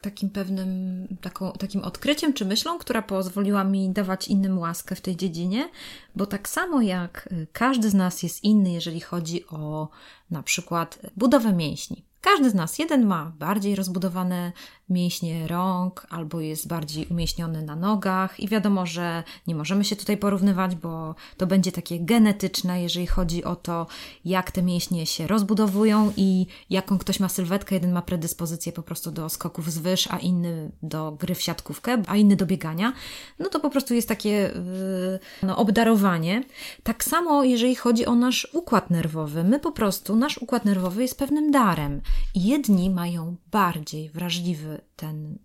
[0.00, 5.16] takim pewnym, taką, takim odkryciem czy myślą, która pozwoliła mi dawać innym łaskę w tej
[5.16, 5.68] dziedzinie,
[6.16, 9.88] bo tak samo jak y, każdy z nas jest inny, jeżeli chodzi o
[10.30, 12.04] na przykład budowę mięśni.
[12.20, 14.52] Każdy z nas, jeden ma bardziej rozbudowane
[14.88, 20.16] mięśnie rąk, albo jest bardziej umieśniony na nogach, i wiadomo, że nie możemy się tutaj
[20.16, 23.86] porównywać, bo to będzie takie genetyczne, jeżeli chodzi o to,
[24.24, 27.74] jak te mięśnie się rozbudowują i jaką ktoś ma sylwetkę.
[27.74, 32.02] Jeden ma predyspozycję po prostu do skoków z wyż, a inny do gry w siatkówkę,
[32.06, 32.92] a inny do biegania.
[33.38, 36.44] No to po prostu jest takie yy, no, obdarowanie.
[36.82, 39.44] Tak samo, jeżeli chodzi o nasz układ nerwowy.
[39.44, 42.00] My po prostu, nasz układ nerwowy jest pewnym darem.
[42.34, 45.38] Jedni mają bardziej wrażliwy ten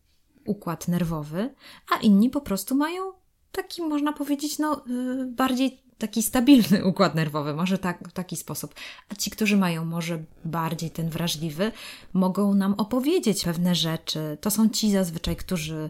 [0.45, 1.55] układ nerwowy,
[1.91, 3.03] a inni po prostu mają
[3.51, 8.75] taki, można powiedzieć, no, y, bardziej taki stabilny układ nerwowy, może tak, w taki sposób.
[9.09, 11.71] A ci, którzy mają może bardziej ten wrażliwy,
[12.13, 14.37] mogą nam opowiedzieć pewne rzeczy.
[14.41, 15.89] To są ci zazwyczaj, którzy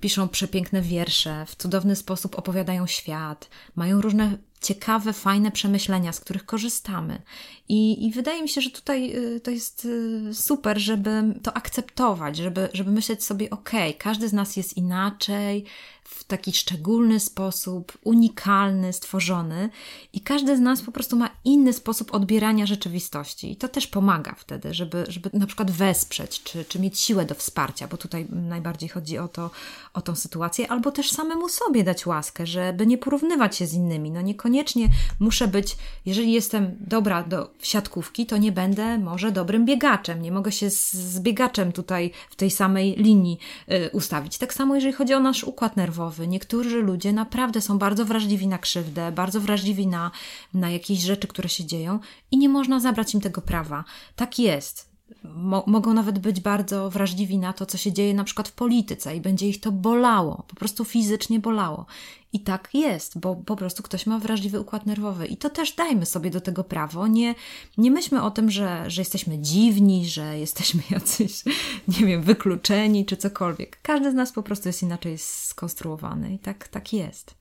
[0.00, 6.46] piszą przepiękne wiersze, w cudowny sposób opowiadają świat, mają różne ciekawe, fajne przemyślenia, z których
[6.46, 7.22] korzystamy.
[7.68, 12.36] I, I wydaje mi się, że tutaj y, to jest y, super, żeby to akceptować,
[12.36, 15.64] żeby, żeby myśleć sobie, ok, każdy z nas jest inaczej,
[16.10, 19.70] w taki szczególny sposób, unikalny, stworzony,
[20.12, 23.52] i każdy z nas po prostu ma inny sposób odbierania rzeczywistości.
[23.52, 27.34] I to też pomaga wtedy, żeby, żeby na przykład wesprzeć, czy, czy mieć siłę do
[27.34, 29.50] wsparcia, bo tutaj najbardziej chodzi o, to,
[29.94, 34.10] o tą sytuację, albo też samemu sobie dać łaskę, żeby nie porównywać się z innymi.
[34.10, 34.88] No niekoniecznie
[35.20, 40.22] muszę być, jeżeli jestem dobra do siatkówki, to nie będę może dobrym biegaczem.
[40.22, 43.38] Nie mogę się z, z biegaczem tutaj w tej samej linii
[43.70, 44.38] y, ustawić.
[44.38, 45.99] Tak samo jeżeli chodzi o nasz układ nerwowy.
[46.28, 50.10] Niektórzy ludzie naprawdę są bardzo wrażliwi na krzywdę, bardzo wrażliwi na,
[50.54, 51.98] na jakieś rzeczy, które się dzieją
[52.30, 53.84] i nie można zabrać im tego prawa.
[54.16, 54.89] Tak jest.
[55.24, 59.16] Mo mogą nawet być bardzo wrażliwi na to, co się dzieje na przykład w polityce
[59.16, 61.86] i będzie ich to bolało, po prostu fizycznie bolało.
[62.32, 65.26] I tak jest, bo po prostu ktoś ma wrażliwy układ nerwowy.
[65.26, 67.06] I to też dajmy sobie do tego prawo.
[67.06, 67.34] Nie,
[67.78, 71.44] nie myślmy o tym, że, że jesteśmy dziwni, że jesteśmy jacyś,
[71.88, 73.78] nie wiem, wykluczeni czy cokolwiek.
[73.82, 77.40] Każdy z nas po prostu jest inaczej skonstruowany i tak, tak jest.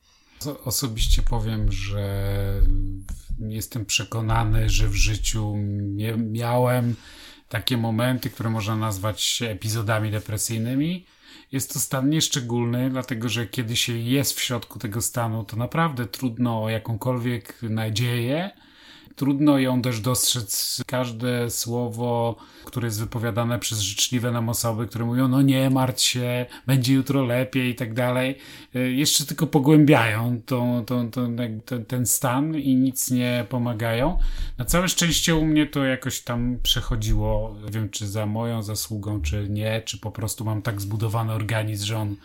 [0.65, 2.01] Osobiście powiem, że
[3.59, 5.55] jestem przekonany, że w życiu
[6.17, 6.95] miałem
[7.49, 11.05] takie momenty, które można nazwać epizodami depresyjnymi.
[11.51, 16.05] Jest to stan nieszczególny, dlatego że kiedy się jest w środku tego stanu, to naprawdę
[16.05, 18.51] trudno o jakąkolwiek nadzieję
[19.15, 20.83] Trudno ją też dostrzec.
[20.87, 22.35] Każde słowo,
[22.65, 27.25] które jest wypowiadane przez życzliwe nam osoby, które mówią, no nie martw się, będzie jutro
[27.25, 28.37] lepiej i tak dalej,
[28.75, 31.27] y, jeszcze tylko pogłębiają to, to, to,
[31.65, 34.19] ten, ten stan i nic nie pomagają.
[34.57, 37.55] Na całe szczęście u mnie to jakoś tam przechodziło.
[37.65, 41.85] Nie wiem, czy za moją zasługą, czy nie, czy po prostu mam tak zbudowany organizm,
[41.85, 42.15] że on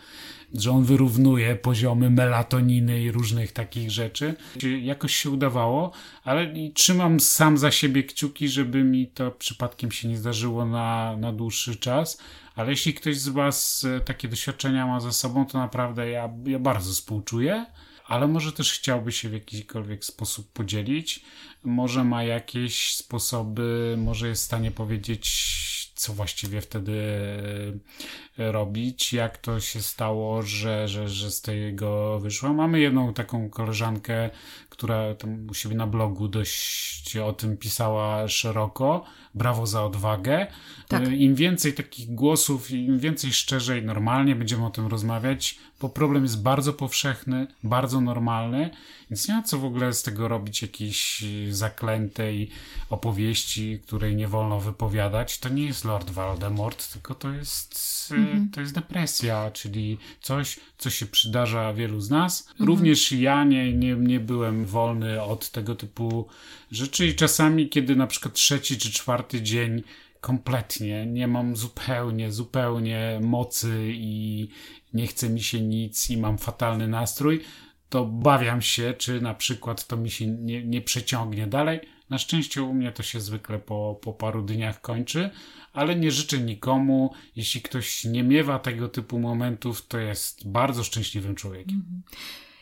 [0.53, 4.35] że on wyrównuje poziomy melatoniny i różnych takich rzeczy.
[4.81, 5.91] Jakoś się udawało,
[6.23, 11.33] ale trzymam sam za siebie kciuki, żeby mi to przypadkiem się nie zdarzyło na, na
[11.33, 12.17] dłuższy czas.
[12.55, 16.59] Ale jeśli ktoś z Was e, takie doświadczenia ma ze sobą, to naprawdę ja, ja
[16.59, 17.65] bardzo współczuję
[18.07, 21.21] ale może też chciałby się w jakikolwiek sposób podzielić.
[21.63, 25.25] Może ma jakieś sposoby, może jest w stanie powiedzieć,
[25.95, 27.01] co właściwie wtedy
[28.39, 32.53] e, robić, jak to się stało, że, że, że z tego wyszła.
[32.53, 34.29] Mamy jedną taką koleżankę,
[34.75, 39.03] która tam u siebie na blogu dość o tym pisała szeroko.
[39.35, 40.47] Brawo za odwagę.
[40.87, 41.03] Tak.
[41.03, 46.23] E, Im więcej takich głosów, im więcej szczerzej, normalnie będziemy o tym rozmawiać, bo problem
[46.23, 48.69] jest bardzo powszechny, bardzo normalny,
[49.09, 52.49] więc nie ma co w ogóle z tego robić jakiejś zaklętej
[52.89, 55.39] opowieści, której nie wolno wypowiadać.
[55.39, 58.49] To nie jest Lord Voldemort, tylko to jest, mhm.
[58.49, 62.47] to jest depresja, czyli coś, co się przydarza wielu z nas.
[62.49, 62.67] Mhm.
[62.67, 66.27] Również ja nie, nie, nie byłem wolny od tego typu
[66.71, 69.83] rzeczy i czasami, kiedy na przykład trzeci czy czwarty dzień
[70.21, 74.47] kompletnie nie mam zupełnie, zupełnie mocy i
[74.93, 77.41] nie chce mi się nic i mam fatalny nastrój,
[77.89, 81.79] to bawiam się, czy na przykład to mi się nie, nie przeciągnie dalej.
[82.09, 85.29] Na szczęście u mnie to się zwykle po, po paru dniach kończy,
[85.73, 87.13] ale nie życzę nikomu.
[87.35, 91.75] Jeśli ktoś nie miewa tego typu momentów, to jest bardzo szczęśliwym człowiekiem.
[91.75, 92.01] Mhm.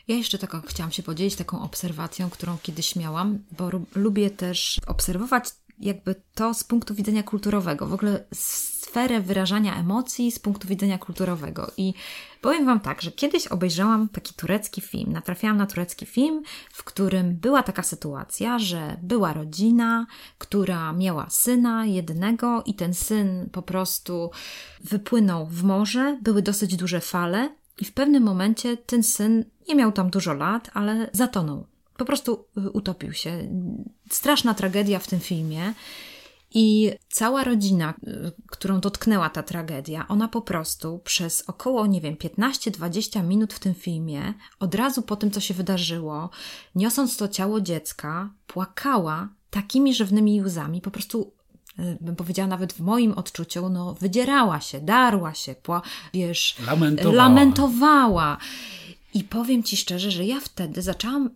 [0.08, 5.44] Ja jeszcze taką chciałam się podzielić taką obserwacją, którą kiedyś miałam, bo lubię też obserwować
[5.78, 11.70] jakby to z punktu widzenia kulturowego, w ogóle sferę wyrażania emocji z punktu widzenia kulturowego.
[11.76, 11.94] I
[12.40, 16.42] powiem Wam tak, że kiedyś obejrzałam taki turecki film, natrafiałam na turecki film,
[16.72, 20.06] w którym była taka sytuacja, że była rodzina,
[20.38, 24.30] która miała syna jednego i ten syn po prostu
[24.84, 29.92] wypłynął w morze, były dosyć duże fale i w pewnym momencie ten syn nie miał
[29.92, 33.48] tam dużo lat, ale zatonął po prostu y, utopił się.
[34.10, 35.74] Straszna tragedia w tym filmie.
[36.56, 42.16] I cała rodzina, y, którą dotknęła ta tragedia, ona po prostu przez około, nie wiem,
[42.16, 46.30] 15-20 minut w tym filmie, od razu po tym, co się wydarzyło,
[46.74, 51.32] niosąc to ciało dziecka, płakała takimi żywnymi łzami, po prostu
[51.78, 55.82] y, bym powiedziała nawet w moim odczuciu, no wydzierała się, darła się, pła,
[56.14, 57.16] wiesz, lamentowała.
[57.16, 58.38] lamentowała.
[59.14, 61.30] I powiem Ci szczerze, że ja wtedy zaczęłam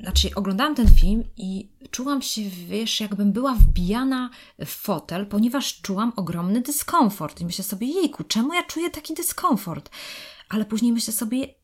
[0.00, 6.12] znaczy oglądałam ten film i czułam się, wiesz, jakbym była wbijana w fotel, ponieważ czułam
[6.16, 7.40] ogromny dyskomfort.
[7.40, 9.90] I myślę sobie, jejku, czemu ja czuję taki dyskomfort?
[10.48, 11.54] Ale później myślę sobie,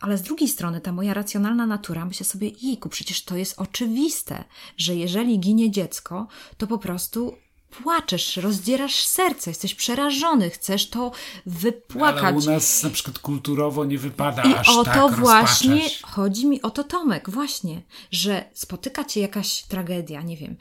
[0.00, 4.44] ale z drugiej strony ta moja racjonalna natura myślę sobie, jejku, przecież to jest oczywiste,
[4.76, 7.36] że jeżeli ginie dziecko, to po prostu
[7.82, 11.12] płaczesz, rozdzierasz serce, jesteś przerażony, chcesz to
[11.46, 12.24] wypłakać.
[12.24, 16.02] Ale u nas na przykład kulturowo nie wypada I aż o tak to właśnie rozpaczać.
[16.02, 20.56] chodzi mi o to, Tomek, właśnie, że spotyka cię jakaś tragedia, nie wiem,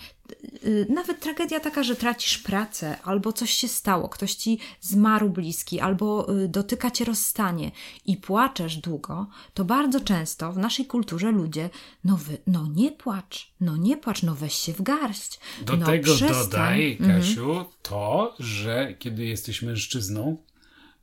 [0.90, 6.38] nawet tragedia taka, że tracisz pracę, albo coś się stało, ktoś ci zmarł bliski, albo
[6.44, 7.72] y, dotyka cię rozstanie
[8.06, 11.70] i płaczesz długo, to bardzo często w naszej kulturze ludzie,
[12.04, 15.40] no, wy, no nie płacz, no nie płacz, no weź się w garść.
[15.62, 16.44] Do no tego przestań.
[16.44, 17.22] dodaj, Mhm.
[17.22, 20.38] Kasiu, to, że kiedy jesteś mężczyzną,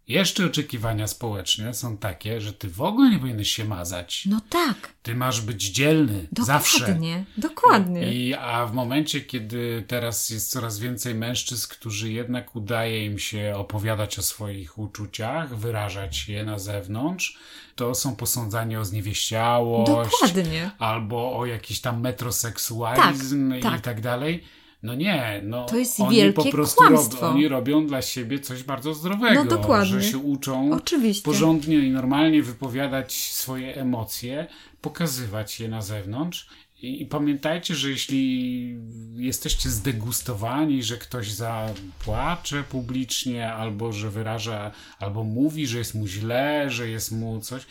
[0.09, 4.27] jeszcze oczekiwania społeczne są takie, że ty w ogóle nie powinieneś się mazać.
[4.27, 6.79] No tak, Ty masz być dzielny zawsze.
[6.79, 8.13] dokładnie, dokładnie.
[8.13, 13.53] I, a w momencie, kiedy teraz jest coraz więcej mężczyzn, którzy jednak udaje im się
[13.57, 17.37] opowiadać o swoich uczuciach, wyrażać je na zewnątrz,
[17.77, 20.71] to są posądzani o zniewieściałość, Dokładnie.
[20.79, 23.81] albo o jakiś tam metroseksualizm Tak, i tak.
[23.81, 24.45] tak dalej.
[24.83, 27.21] No nie, no To jest oni wielkie po prostu kłamstwo.
[27.21, 29.87] Rob, oni robią dla siebie coś bardzo zdrowego, No dokładnie.
[30.01, 31.23] że się uczą Oczywiście.
[31.25, 34.47] porządnie i normalnie wypowiadać swoje emocje,
[34.81, 36.49] pokazywać je na zewnątrz.
[36.83, 38.77] I, I pamiętajcie, że jeśli
[39.17, 46.71] jesteście zdegustowani, że ktoś zapłacze publicznie, albo że wyraża, albo mówi, że jest mu źle,
[46.71, 47.67] że jest mu coś,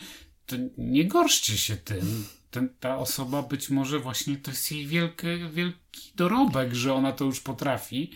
[0.46, 2.24] to nie gorszcie się tym.
[2.52, 7.24] Ten, ta osoba być może właśnie to jest jej wielki, wielki dorobek, że ona to
[7.24, 8.10] już potrafi.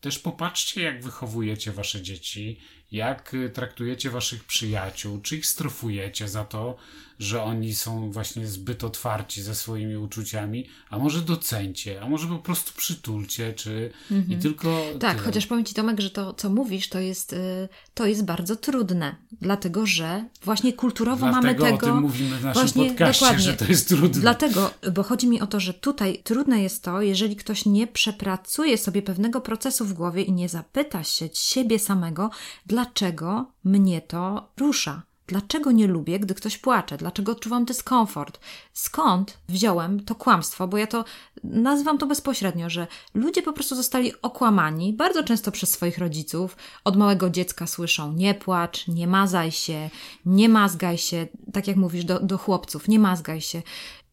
[0.00, 2.60] Też popatrzcie, jak wychowujecie wasze dzieci,
[2.92, 6.76] jak y, traktujecie waszych przyjaciół, czy ich strofujecie za to,
[7.18, 12.38] że oni są właśnie zbyt otwarci ze swoimi uczuciami, a może docencie, a może po
[12.38, 13.90] prostu przytulcie, czy
[14.28, 15.26] i tylko Tak, tyle.
[15.26, 19.16] chociaż powiem Ci Tomek, że to, co mówisz, to jest, y, to jest bardzo trudne,
[19.40, 21.86] dlatego że właśnie kulturowo Dlatego mamy o tego...
[21.86, 23.44] tym mówimy w naszym właśnie, podcaście, dokładnie.
[23.44, 24.20] że to jest trudne.
[24.20, 28.78] Dlatego, bo chodzi mi o to, że tutaj trudne jest to, jeżeli ktoś nie przepracuje
[28.78, 32.30] sobie pewnego procesu w głowie i nie zapyta się siebie samego,
[32.74, 35.02] dlaczego mnie to rusza.
[35.26, 36.96] Dlaczego nie lubię, gdy ktoś płacze?
[36.96, 38.40] Dlaczego odczuwam dyskomfort?
[38.72, 40.68] Skąd wziąłem to kłamstwo?
[40.68, 41.04] Bo ja to
[41.44, 46.56] nazywam to bezpośrednio, że ludzie po prostu zostali okłamani, bardzo często przez swoich rodziców.
[46.84, 49.90] Od małego dziecka słyszą: nie płacz, nie mazaj się,
[50.26, 53.62] nie mazgaj się, tak jak mówisz do, do chłopców, nie mazgaj się.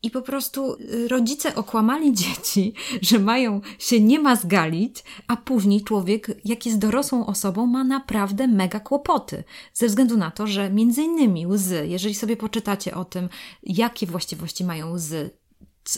[0.03, 6.27] I po prostu y, rodzice okłamali dzieci, że mają się nie mazgalić, a później człowiek,
[6.45, 9.43] jak jest dorosłą osobą, ma naprawdę mega kłopoty.
[9.73, 13.29] Ze względu na to, że między innymi łzy, jeżeli sobie poczytacie o tym,
[13.63, 15.40] jakie właściwości mają łzy,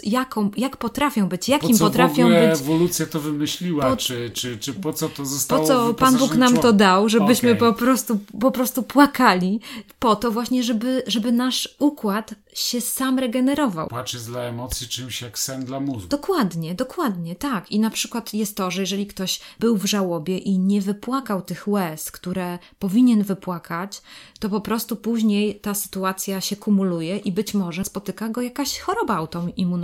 [0.03, 2.61] jaką, jak potrafią być, jakim po co potrafią w ogóle być.
[2.61, 3.89] ewolucja to wymyśliła?
[3.89, 7.09] Po- czy, czy, czy po co to zostało Po co Pan Bóg nam to dał,
[7.09, 7.59] żebyśmy Okej.
[7.59, 9.59] po, prostu, po prostu płakali,
[9.99, 13.87] po to właśnie, żeby, żeby nasz układ się sam regenerował.
[13.87, 16.07] Płacz jest dla emocji czymś jak sen dla mózgu.
[16.07, 17.71] Dokładnie, dokładnie, tak.
[17.71, 21.67] I na przykład jest to, że jeżeli ktoś był w żałobie i nie wypłakał tych
[21.67, 24.01] łez, które powinien wypłakać,
[24.39, 29.15] to po prostu później ta sytuacja się kumuluje i być może spotyka go jakaś choroba
[29.15, 29.82] autoimmunologiczna,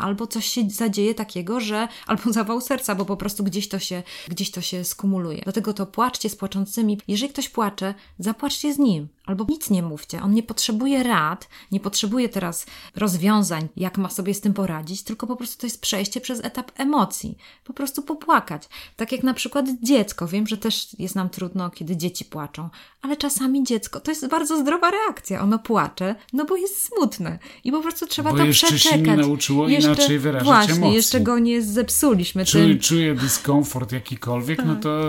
[0.00, 4.02] albo coś się zadzieje takiego, że albo zawał serca, bo po prostu gdzieś to się,
[4.28, 5.40] gdzieś to się skumuluje.
[5.44, 7.00] Dlatego to płaczcie z płaczącymi.
[7.08, 9.08] Jeżeli ktoś płacze, zapłaczcie z nim.
[9.26, 10.22] Albo nic nie mówcie.
[10.22, 12.66] On nie potrzebuje rad, nie potrzebuje teraz
[12.96, 16.72] rozwiązań, jak ma sobie z tym poradzić, tylko po prostu to jest przejście przez etap
[16.76, 17.38] emocji.
[17.64, 18.68] Po prostu popłakać.
[18.96, 20.28] Tak jak na przykład dziecko.
[20.28, 22.68] Wiem, że też jest nam trudno, kiedy dzieci płaczą,
[23.02, 25.42] ale czasami dziecko to jest bardzo zdrowa reakcja.
[25.42, 27.38] Ono płacze, no bo jest smutne.
[27.64, 29.06] I po prostu trzeba Bo to jeszcze się przeczekać.
[29.06, 30.94] nie nauczyło inaczej wyrażać Właśnie, emocji.
[30.96, 32.78] jeszcze go nie zepsuliśmy Czuję, tym.
[32.78, 35.00] czuję dyskomfort jakikolwiek, no to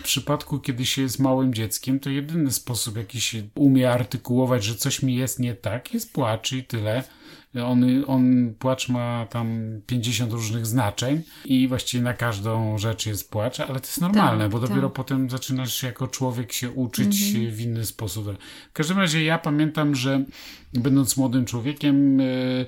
[0.00, 4.74] w przypadku, kiedy się jest małym dzieckiem, to jedyny sposób, jaki się umie artykułować, że
[4.74, 7.04] coś mi jest nie tak, jest płacz i tyle.
[7.64, 13.60] On, on, płacz ma tam 50 różnych znaczeń i właściwie na każdą rzecz jest płacz,
[13.60, 14.92] ale to jest normalne, Tak, bo dopiero tak.
[14.92, 18.38] potem zaczynasz jako człowiek się uczyć w inny sposób.
[18.70, 20.24] W każdym razie ja pamiętam, że
[20.72, 22.66] będąc młodym człowiekiem, yy,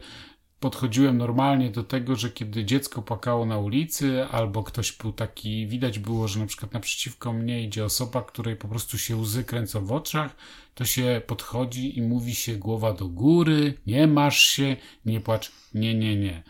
[0.60, 5.98] podchodziłem normalnie do tego, że kiedy dziecko płakało na ulicy, albo ktoś był taki, widać
[5.98, 9.92] było, że na przykład naprzeciwko mnie idzie osoba, której po prostu się łzy kręcą w
[9.92, 10.36] oczach,
[10.74, 15.94] to się podchodzi i mówi się głowa do góry, nie masz się, nie płacz, nie,
[15.94, 16.42] nie, nie.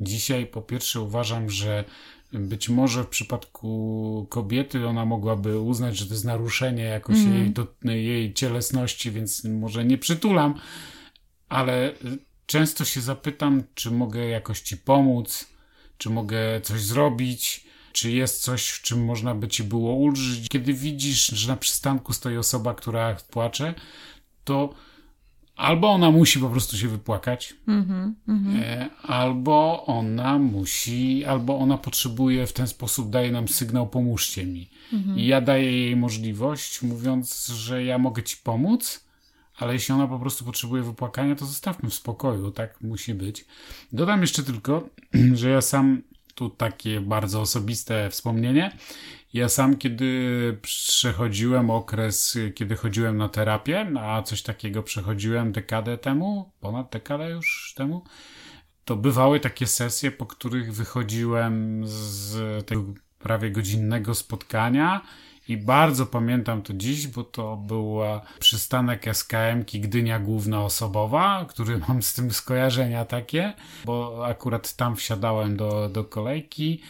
[0.00, 1.84] Dzisiaj po pierwsze uważam, że
[2.32, 7.66] być może w przypadku kobiety ona mogłaby uznać, że to jest naruszenie jakoś jej, do,
[7.84, 10.54] jej cielesności, więc może nie przytulam,
[11.48, 11.94] ale
[12.46, 15.46] często się zapytam, czy mogę jakoś ci pomóc,
[15.98, 20.48] czy mogę coś zrobić, czy jest coś, w czym można by ci było ulżyć.
[20.48, 23.74] Kiedy widzisz, że na przystanku stoi osoba, która płacze,
[24.44, 24.74] to
[25.56, 27.84] albo ona musi po prostu się wypłakać, mm
[28.28, 34.70] -hmm, albo ona musi, albo ona potrzebuje w ten sposób, daje nam sygnał, pomóżcie mi.
[34.92, 35.18] Mm -hmm.
[35.18, 39.04] I ja daję jej możliwość, mówiąc, że ja mogę ci pomóc,
[39.58, 43.44] ale jeśli ona po prostu potrzebuje wypłakania, to zostawmy w spokoju, tak musi być.
[43.92, 44.88] Dodam jeszcze tylko,
[45.40, 46.02] że ja sam,
[46.34, 48.76] tu takie bardzo osobiste wspomnienie,
[49.32, 56.52] ja sam, kiedy przechodziłem okres, kiedy chodziłem na terapię, a coś takiego przechodziłem dekadę temu,
[56.60, 58.04] ponad dekadę już temu,
[58.84, 62.84] to bywały takie sesje, po których wychodziłem z tego
[63.18, 65.00] prawie godzinnego spotkania
[65.48, 67.98] i bardzo pamiętam to dziś, bo to był
[68.38, 73.52] przystanek SKM-ki Gdynia Główna Osobowa, który mam z tym skojarzenia takie,
[73.84, 76.80] bo akurat tam wsiadałem do, do kolejki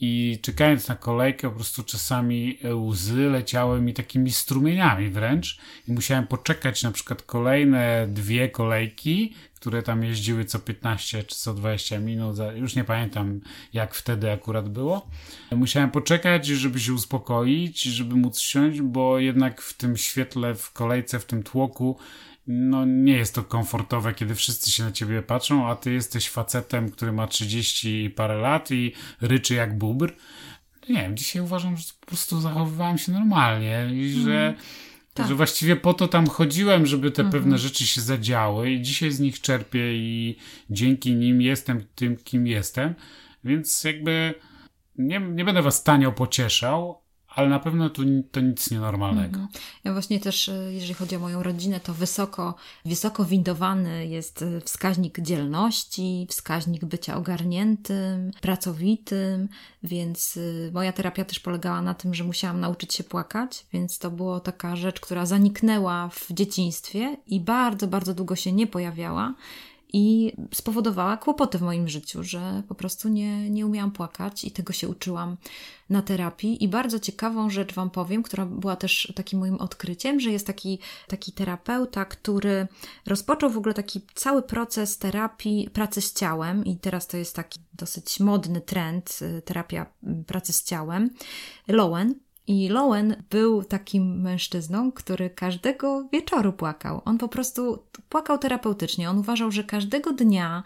[0.00, 5.58] i czekając na kolejkę, po prostu czasami łzy leciały mi takimi strumieniami wręcz
[5.88, 11.54] i musiałem poczekać na przykład kolejne dwie kolejki, które tam jeździły co 15 czy co
[11.54, 13.40] 20 minut, już nie pamiętam
[13.72, 15.06] jak wtedy akurat było.
[15.50, 21.18] Musiałem poczekać, żeby się uspokoić, żeby móc siąść, bo jednak w tym świetle, w kolejce,
[21.18, 21.96] w tym tłoku
[22.46, 26.90] no nie jest to komfortowe, kiedy wszyscy się na ciebie patrzą, a ty jesteś facetem,
[26.90, 30.12] który ma 30 parę lat i ryczy jak bubr.
[30.88, 34.54] Nie wiem, dzisiaj uważam, że po prostu zachowywałem się normalnie i że, mm,
[35.14, 35.28] tak.
[35.28, 37.32] że właściwie po to tam chodziłem, żeby te -hmm.
[37.32, 40.36] pewne rzeczy się zadziały i dzisiaj z nich czerpię i
[40.70, 42.94] dzięki nim jestem tym, kim jestem.
[43.44, 44.34] Więc jakby
[44.98, 47.01] nie, nie będę was tanio pocieszał,
[47.34, 49.40] ale na pewno to, to nic nienormalnego.
[49.40, 49.48] Mhm.
[49.84, 52.54] Ja właśnie też, e, jeżeli chodzi o moją rodzinę, to wysoko,
[52.84, 59.48] wysoko windowany jest e, wskaźnik dzielności, wskaźnik bycia ogarniętym, pracowitym,
[59.82, 64.10] więc e, moja terapia też polegała na tym, że musiałam nauczyć się płakać, więc to
[64.10, 69.34] była taka rzecz, która zaniknęła w dzieciństwie i bardzo, bardzo długo się nie pojawiała
[69.92, 74.72] i spowodowała kłopoty w moim życiu, że po prostu nie, nie umiałam płakać i tego
[74.72, 75.36] się uczyłam
[75.90, 76.64] na terapii.
[76.64, 80.78] I bardzo ciekawą rzecz Wam powiem, która była też takim moim odkryciem, że jest taki,
[81.08, 82.68] taki terapeuta, który
[83.06, 87.60] rozpoczął w ogóle taki cały proces terapii pracy z ciałem, i teraz to jest taki
[87.74, 91.10] dosyć modny trend, y, terapia y, pracy z ciałem.
[91.68, 92.14] Lowen,
[92.46, 97.02] i Lowen był takim mężczyzną, który każdego wieczoru płakał.
[97.04, 99.10] On po prostu płakał terapeutycznie.
[99.10, 100.62] On uważał, że każdego dnia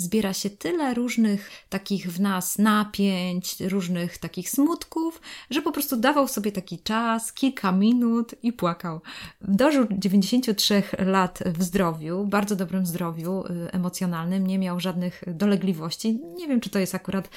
[0.00, 5.20] zbiera się tyle różnych takich w nas napięć, różnych takich smutków,
[5.50, 9.00] że po prostu dawał sobie taki czas, kilka minut i płakał.
[9.40, 16.20] Dożył 93 lat w zdrowiu, bardzo dobrym zdrowiu y, emocjonalnym, nie miał żadnych dolegliwości.
[16.36, 17.30] Nie wiem, czy to jest akurat,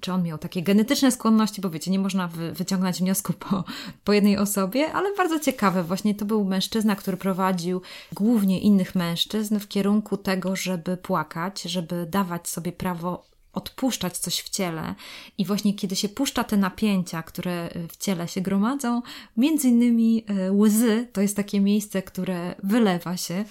[0.00, 3.64] czy on miał takie genetyczne skłonności, bo wiecie, nie można wyciągnąć wniosku po,
[4.04, 5.82] po jednej osobie, ale bardzo ciekawe.
[5.82, 7.82] Właśnie to był mężczyzna, który prowadził
[8.12, 13.26] głównie innych mężczyzn w kierunku tego, żeby płakać, żeby dawać sobie prawo
[13.56, 14.94] odpuszczać coś w ciele.
[15.38, 19.02] I właśnie kiedy się puszcza te napięcia, które w ciele się gromadzą,
[19.36, 23.44] między innymi e, łzy to jest takie miejsce, które wylewa się.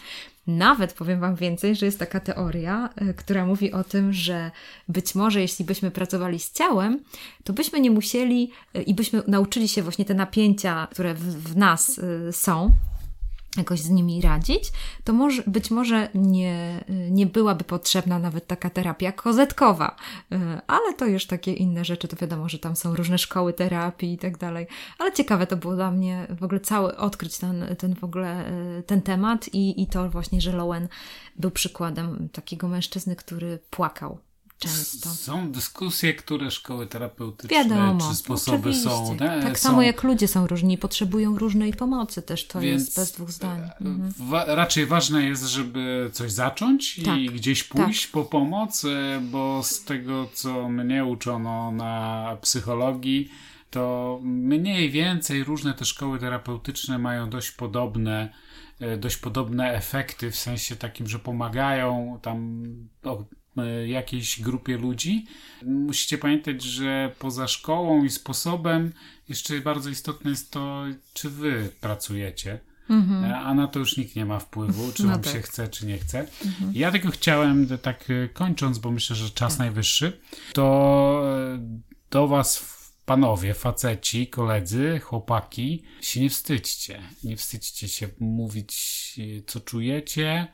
[0.48, 4.52] Nawet powiem Wam więcej, że jest taka teoria, e, która mówi o tym, że
[4.88, 7.00] być może jeśli byśmy pracowali z ciałem,
[7.44, 11.58] to byśmy nie musieli e, i byśmy nauczyli się właśnie te napięcia, które w, w
[11.58, 12.72] nas są,
[13.58, 14.72] jakoś z nimi radzić,
[15.04, 19.96] to może, być może nie, nie byłaby potrzebna nawet taka terapia kozetkowa.
[20.32, 24.14] E, ale to już takie inne rzeczy, to wiadomo, że tam są różne szkoły terapii
[24.14, 24.68] i tak dalej.
[25.00, 28.84] Ale ciekawe to było dla mnie w ogóle cały odkryć ten, ten w ogóle e,
[28.84, 30.88] ten temat i, i to właśnie, że Lowen
[31.36, 34.20] był przykładem takiego mężczyzny, który płakał
[34.60, 35.10] często.
[35.10, 38.90] Są dyskusje, które szkoły terapeutyczne Wiadomo, czy sposoby oczywiście.
[38.90, 39.16] są.
[39.16, 39.42] Ne?
[39.44, 39.70] Tak są...
[39.70, 43.60] samo jak ludzie są różni, potrzebują różnej pomocy też, to Więc jest bez dwóch zdań.
[43.60, 44.14] E, mhm.
[44.20, 48.12] Wa raczej ważne jest, żeby coś zacząć tak, i gdzieś pójść tak.
[48.12, 53.30] po pomoc, e, bo z tego, co mnie uczono na psychologii,
[53.70, 58.30] to mniej więcej różne te szkoły terapeutyczne mają dość podobne
[58.80, 62.64] e, dość podobne efekty, w sensie takim, że pomagają tam
[63.88, 65.26] jakiejś grupie ludzi.
[65.66, 68.94] Musicie pamiętać, że poza szkołą i sposobem
[69.30, 70.84] jeszcze bardzo istotne jest to,
[71.14, 72.60] czy wy pracujecie.
[72.90, 73.24] Mhm.
[73.24, 75.34] E, a na to już nikt nie ma wpływu, czy no wam tak.
[75.34, 76.20] się chce, czy nie chce.
[76.20, 76.72] Mhm.
[76.76, 79.60] Ja tylko chciałem, tak e, kończąc, bo myślę, że czas tak.
[79.60, 80.20] najwyższy,
[80.54, 81.24] to
[82.12, 82.76] do was
[83.06, 87.02] panowie, faceci, koledzy, chłopaki, się nie wstydźcie.
[87.24, 89.16] Nie wstydźcie się mówić,
[89.48, 90.48] co czujecie,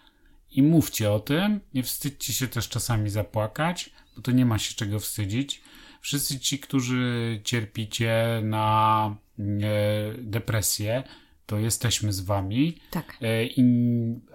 [0.51, 1.59] i mówcie o tym.
[1.73, 5.61] Nie wstydźcie się też czasami zapłakać, bo to nie ma się czego wstydzić.
[6.01, 9.43] Wszyscy ci, którzy cierpicie na e,
[10.17, 11.03] depresję,
[11.45, 12.77] to jesteśmy z wami.
[12.91, 13.17] Tak.
[13.21, 13.63] E, I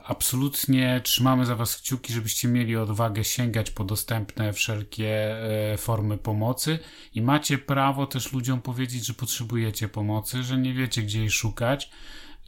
[0.05, 5.37] absolutnie trzymamy za was kciuki, żebyście mieli odwagę sięgać po dostępne wszelkie
[5.73, 6.79] e, formy pomocy
[7.15, 11.91] i macie prawo też ludziom powiedzieć, że potrzebujecie pomocy, że nie wiecie gdzie jej szukać.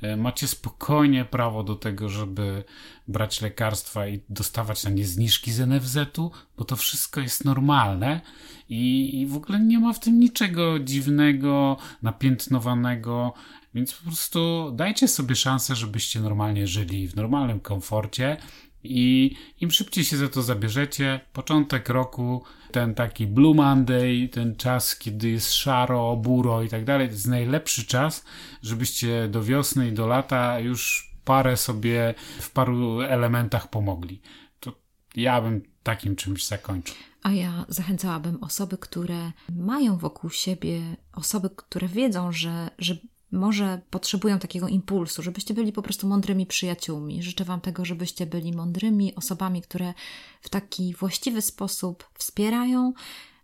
[0.02, 2.64] E, macie spokojnie prawo do tego, żeby
[3.08, 8.20] brać lekarstwa i dostawać na nie zniżki z NFZ-u, bo to wszystko jest normalne
[8.68, 13.34] i, i w ogóle nie ma w tym niczego dziwnego, napiętnowanego.
[13.74, 18.36] Więc po prostu dajcie sobie szansę, żebyście normalnie żyli w normalnym komforcie
[18.82, 24.96] i im szybciej się za to zabierzecie, początek roku, ten taki Blue Monday, ten czas,
[24.96, 28.24] kiedy jest szaro, buro i tak dalej, to jest najlepszy czas,
[28.62, 34.20] żebyście do wiosny i do lata już parę sobie w paru elementach pomogli.
[34.60, 34.72] To
[35.16, 36.94] ja bym takim czymś zakończył.
[37.22, 40.80] A ja zachęcałabym osoby, które mają wokół siebie
[41.12, 42.96] osoby, które wiedzą, że, że
[43.32, 47.22] może potrzebują takiego impulsu, żebyście byli po prostu mądrymi przyjaciółmi.
[47.22, 49.94] Życzę Wam tego, żebyście byli mądrymi osobami, które
[50.40, 52.92] w taki właściwy sposób wspierają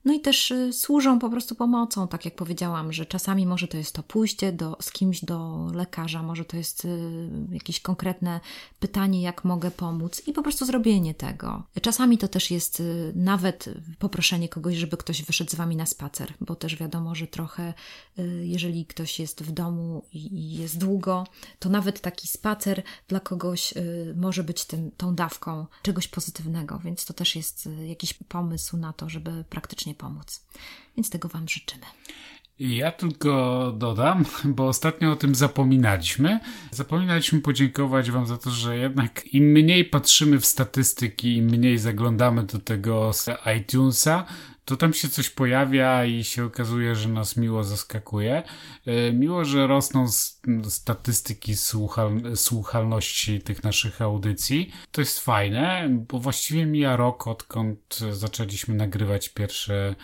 [0.04, 3.76] no i też y, służą po prostu pomocą, tak jak powiedziałam, że czasami może to
[3.76, 6.88] jest to pójście do, z kimś do lekarza, może to jest y,
[7.52, 8.40] jakieś konkretne
[8.80, 11.62] pytanie, jak mogę pomóc i po prostu zrobienie tego.
[11.82, 16.32] Czasami to też jest y, nawet poproszenie kogoś, żeby ktoś wyszedł z Wami na spacer,
[16.40, 17.74] bo też wiadomo, że trochę,
[18.42, 21.26] jeżeli ktoś jest w domu i jest długo,
[21.58, 23.74] to nawet taki spacer dla kogoś
[24.16, 29.08] może być tym, tą dawką czegoś pozytywnego, więc to też jest jakiś pomysł na to,
[29.08, 30.46] żeby praktycznie pomóc.
[30.96, 31.84] Więc tego Wam życzymy.
[32.58, 36.40] Ja tylko dodam, bo ostatnio o tym zapominaliśmy.
[36.70, 42.42] Zapominaliśmy podziękować Wam za to, że jednak im mniej patrzymy w statystyki, im mniej zaglądamy
[42.42, 43.10] do tego
[43.58, 44.24] iTunesa,
[44.64, 48.42] to tam się coś pojawia i się okazuje, że nas miło zaskakuje.
[48.86, 50.06] E, miło, że rosną
[50.68, 54.72] statystyki słuchal słuchalności tych naszych audycji.
[54.92, 59.94] To jest fajne, bo właściwie mija rok, odkąd zaczęliśmy nagrywać pierwsze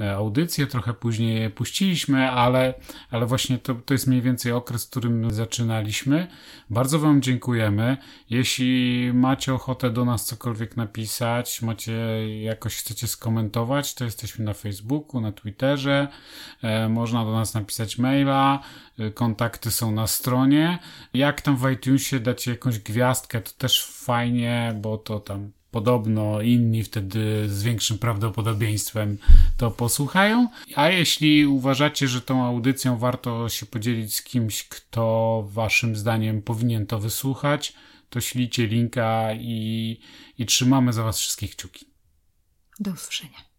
[0.00, 2.74] audycję, trochę później je puściliśmy, ale,
[3.10, 6.26] ale właśnie to, to jest mniej więcej okres, w którym zaczynaliśmy.
[6.70, 7.96] Bardzo Wam dziękujemy.
[8.30, 11.92] Jeśli macie ochotę do nas cokolwiek napisać, macie
[12.42, 16.08] jakoś chcecie skomentować, to jesteśmy na Facebooku, na Twitterze,
[16.62, 18.62] e, można do nas napisać maila,
[18.98, 20.78] e, kontakty są na stronie.
[21.14, 26.82] Jak tam w iTunesie dacie jakąś gwiazdkę, to też fajnie, bo to tam podobno inni
[26.84, 29.18] wtedy z większym prawdopodobieństwem
[29.56, 30.48] to posłuchają.
[30.74, 36.86] A jeśli uważacie, że tą audycją warto się podzielić z kimś, kto waszym zdaniem powinien
[36.86, 37.72] to wysłuchać,
[38.10, 40.00] to ślijcie linka i,
[40.38, 41.86] i trzymamy za was wszystkich kciuki.
[42.80, 43.49] Do usłyszenia.